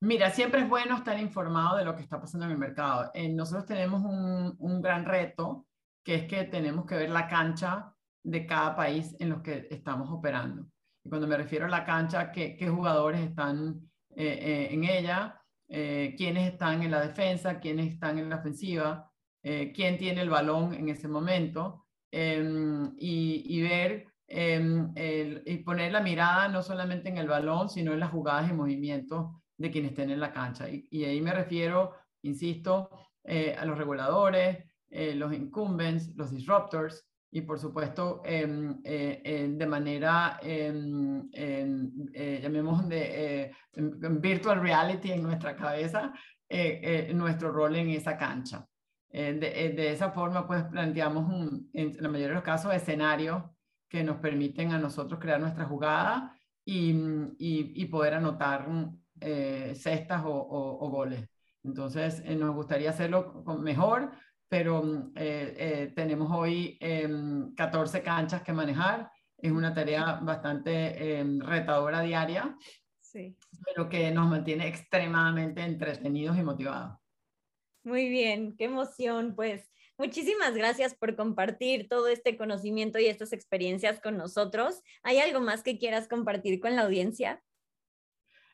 Mira, 0.02 0.32
siempre 0.32 0.60
es 0.60 0.68
bueno 0.68 0.98
estar 0.98 1.18
informado 1.18 1.78
de 1.78 1.86
lo 1.86 1.96
que 1.96 2.02
está 2.02 2.20
pasando 2.20 2.46
en 2.46 2.52
el 2.52 2.58
mercado. 2.58 3.10
Eh, 3.14 3.30
nosotros 3.30 3.66
tenemos 3.66 4.02
un 4.04 4.82
gran 4.82 5.06
reto 5.06 5.66
que 6.04 6.16
es 6.16 6.26
que 6.26 6.44
tenemos 6.44 6.86
que 6.86 6.96
ver 6.96 7.10
la 7.10 7.28
cancha 7.28 7.94
de 8.24 8.46
cada 8.46 8.76
país 8.76 9.16
en 9.20 9.30
los 9.30 9.42
que 9.42 9.68
estamos 9.70 10.10
operando. 10.10 10.68
Y 11.04 11.10
cuando 11.10 11.28
me 11.28 11.38
refiero 11.38 11.66
a 11.66 11.70
la 11.70 11.86
cancha, 11.86 12.32
qué, 12.32 12.58
jugadores 12.68 13.22
están 13.22 13.82
eh, 14.16 14.40
eh, 14.42 14.68
en 14.72 14.84
ella, 14.86 15.42
eh, 15.68 16.16
quiénes 16.18 16.52
están 16.52 16.82
en 16.82 16.92
la 16.92 17.02
defensa, 17.02 17.60
quiénes 17.60 17.94
están 17.94 18.18
en 18.20 18.30
la 18.30 18.38
ofensiva, 18.38 19.10
quién 19.42 19.98
tiene 19.98 20.22
el 20.22 20.30
balón 20.30 20.74
en 20.74 20.88
ese 20.88 21.10
momento, 21.10 21.86
em, 22.12 22.94
y, 22.98 23.44
y, 23.46 23.62
ver 23.62 24.08
em, 24.26 24.94
y 24.96 25.58
poner 25.58 25.92
la 25.92 26.00
mirada 26.00 26.48
no 26.48 26.64
solamente 26.64 27.10
en 27.10 27.18
el 27.18 27.28
balón, 27.28 27.70
sino 27.70 27.92
en 27.92 28.00
las 28.00 28.12
jugadas 28.12 28.50
y 28.50 28.54
movimientos 28.54 29.32
de 29.58 29.70
quienes 29.70 29.92
estén 29.92 30.12
en 30.12 30.22
la 30.22 30.32
cancha. 30.32 30.68
Y 30.70 31.04
ahí 31.04 31.20
me 31.20 31.34
refiero, 31.34 31.92
insisto, 32.22 32.90
a 33.26 33.66
los 33.66 33.78
reguladores, 33.78 34.64
eh, 34.96 35.16
los 35.16 35.34
incumbents, 35.34 36.16
los 36.16 36.30
disruptors 36.30 37.04
y 37.32 37.42
por 37.42 37.58
supuesto 37.58 38.22
em, 38.24 38.80
eh, 38.84 39.52
de 39.52 39.66
manera, 39.66 40.38
em, 40.40 41.28
eh, 41.34 42.40
llamemos 42.40 42.88
de 42.88 43.52
virtual 44.22 44.62
reality 44.62 45.12
en 45.12 45.24
nuestra 45.24 45.56
cabeza, 45.56 46.14
nuestro 47.16 47.52
rol 47.52 47.76
en 47.76 47.90
esa 47.90 48.16
cancha. 48.16 48.68
De, 49.10 49.34
de, 49.76 49.92
esa 49.92 50.12
forma 50.12 50.46
pues 50.46 50.64
planteamos 50.66 51.52
en 51.74 51.98
la 52.00 52.10
mayoría 52.10 52.30
de 52.30 52.34
los 52.36 52.44
casos 52.44 52.74
escenarios 52.74 53.44
que 53.90 54.04
nos 54.04 54.18
permiten 54.18 54.72
a 54.72 54.80
nosotros 54.80 55.20
crear 55.20 55.40
nuestra 55.40 55.66
jugada 55.66 56.36
y, 56.64 56.92
y, 57.40 57.82
y 57.82 57.86
poder 57.86 58.16
anotar 58.16 58.68
cestas 59.74 60.24
o, 60.24 60.30
o, 60.30 60.86
o 60.86 60.90
goles. 60.90 61.28
Entonces, 61.64 62.24
nos 62.26 62.54
gustaría 62.54 62.90
hacerlo 62.92 63.44
mejor, 63.60 64.12
pero 64.54 64.84
mm, 64.84 65.14
eh, 65.16 65.56
eh, 65.58 65.92
tenemos 65.96 66.30
hoy 66.32 66.78
14 67.58 67.98
em, 67.98 68.04
canchas 68.04 68.44
que 68.44 68.54
manejar. 68.54 69.10
Es 69.36 69.52
una 69.52 69.74
tarea 69.74 70.20
bastante 70.22 71.18
em, 71.18 71.40
retadora 71.40 72.02
diaria, 72.02 72.56
sí. 73.02 73.36
pero 73.66 73.90
que 73.90 74.12
nos 74.12 74.30
mantiene 74.30 74.68
extremadamente 74.68 75.64
entretenidos 75.64 76.38
y 76.38 76.44
motivados. 76.44 77.00
Muy 77.84 78.10
bien, 78.10 78.56
qué 78.56 78.66
emoción. 78.66 79.34
Pues 79.36 79.72
muchísimas 79.98 80.54
gracias 80.54 80.94
por 80.94 81.16
compartir 81.16 81.88
todo 81.90 82.08
este 82.08 82.38
conocimiento 82.38 83.00
y 83.00 83.08
estas 83.08 83.34
experiencias 83.34 84.00
con 84.02 84.18
nosotros. 84.18 84.84
¿Hay 85.02 85.18
algo 85.18 85.42
más 85.42 85.64
que 85.64 85.80
quieras 85.80 86.08
compartir 86.08 86.60
con 86.60 86.76
la 86.76 86.84
audiencia? 86.84 87.42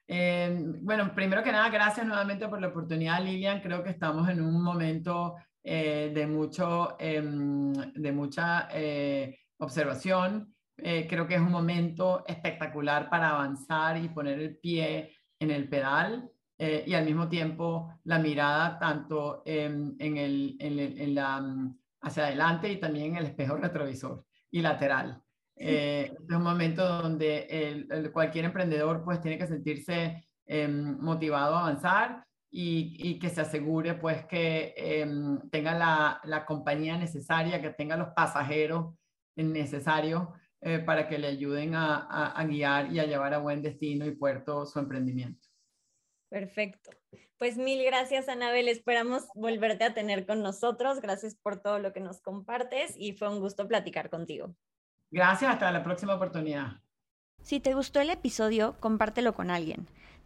Em, 0.07 0.81
bueno, 0.81 1.13
primero 1.13 1.43
que 1.43 1.51
nada, 1.51 1.69
gracias 1.69 2.07
nuevamente 2.07 2.47
por 2.47 2.61
la 2.61 2.69
oportunidad, 2.69 3.21
Lilian. 3.21 3.61
Creo 3.61 3.83
que 3.83 3.89
estamos 3.89 4.29
en 4.29 4.41
un 4.41 4.63
momento 4.63 5.35
eh, 5.71 6.09
de, 6.11 6.25
mucho, 6.25 6.95
em, 6.99 7.71
de 7.73 8.11
mucha 8.11 8.69
eh, 8.73 9.37
observación. 9.59 10.55
Eh, 10.75 11.05
creo 11.07 11.27
que 11.27 11.35
es 11.35 11.41
un 11.41 11.51
momento 11.51 12.23
espectacular 12.25 13.07
para 13.07 13.29
avanzar 13.29 13.95
y 13.97 14.09
poner 14.09 14.39
el 14.39 14.57
pie 14.57 15.13
en 15.39 15.51
el 15.51 15.69
pedal 15.69 16.27
y 16.57 16.93
al 16.93 17.05
mismo 17.05 17.29
tiempo 17.29 17.93
la 18.03 18.19
mirada 18.19 18.79
tanto 18.79 19.43
en, 19.45 19.95
el, 19.99 20.57
en, 20.59 21.15
la, 21.15 21.71
hacia 22.01 22.25
adelante 22.25 22.69
y 22.69 22.79
también 22.79 23.11
en 23.11 23.17
el 23.17 23.25
espejo 23.27 23.55
retrovisor 23.55 24.25
y 24.51 24.61
lateral. 24.61 25.21
Eh, 25.55 26.11
es 26.11 26.35
un 26.35 26.43
momento 26.43 26.85
donde 26.85 27.85
cualquier 28.11 28.45
emprendedor 28.45 29.03
pues 29.05 29.21
tiene 29.21 29.37
que 29.37 29.47
sentirse 29.47 30.27
em, 30.47 30.97
motivado 30.99 31.55
a 31.55 31.59
avanzar 31.61 32.25
y, 32.51 33.19
que 33.19 33.29
se 33.29 33.41
asegure 33.41 33.93
pues 33.95 34.25
que 34.25 34.73
em, 34.75 35.39
tenga 35.49 35.73
la, 35.77 36.19
la, 36.23 36.45
compañía 36.45 36.97
necesaria, 36.97 37.61
que 37.61 37.69
tenga 37.69 37.95
los 37.95 38.09
pasajeros 38.09 38.95
necesarios 39.35 40.27
eh, 40.61 40.79
para 40.79 41.07
que 41.07 41.17
le 41.17 41.27
ayuden 41.27 41.75
a, 41.75 42.31
a, 42.31 42.43
guiar 42.45 42.91
y 42.91 42.99
a 42.99 43.05
llevar 43.05 43.33
a 43.33 43.39
buen 43.39 43.61
destino 43.61 44.05
y 44.05 44.15
puerto 44.15 44.65
su 44.65 44.79
emprendimiento. 44.79 45.47
Perfecto. 46.29 46.91
Pues 47.37 47.57
mil 47.57 47.83
gracias, 47.83 48.27
Anabel. 48.27 48.67
Esperamos 48.67 49.27
volverte 49.33 49.85
a 49.85 49.93
tener 49.93 50.25
con 50.25 50.43
nosotros. 50.43 50.99
Gracias 50.99 51.35
por 51.35 51.61
todo 51.61 51.79
lo 51.79 51.93
que 51.93 52.01
nos 52.01 52.19
compartes 52.21 52.93
y 52.97 53.13
fue 53.13 53.29
un 53.29 53.39
gusto 53.39 53.67
platicar 53.67 54.09
contigo. 54.09 54.53
Gracias, 55.11 55.51
hasta 55.51 55.71
la 55.71 55.83
próxima 55.83 56.15
oportunidad. 56.15 56.81
Si 57.41 57.59
te 57.59 57.73
gustó 57.73 58.01
el 58.01 58.09
episodio, 58.09 58.75
compártelo 58.79 59.33
con 59.33 59.49
alguien. 59.49 59.87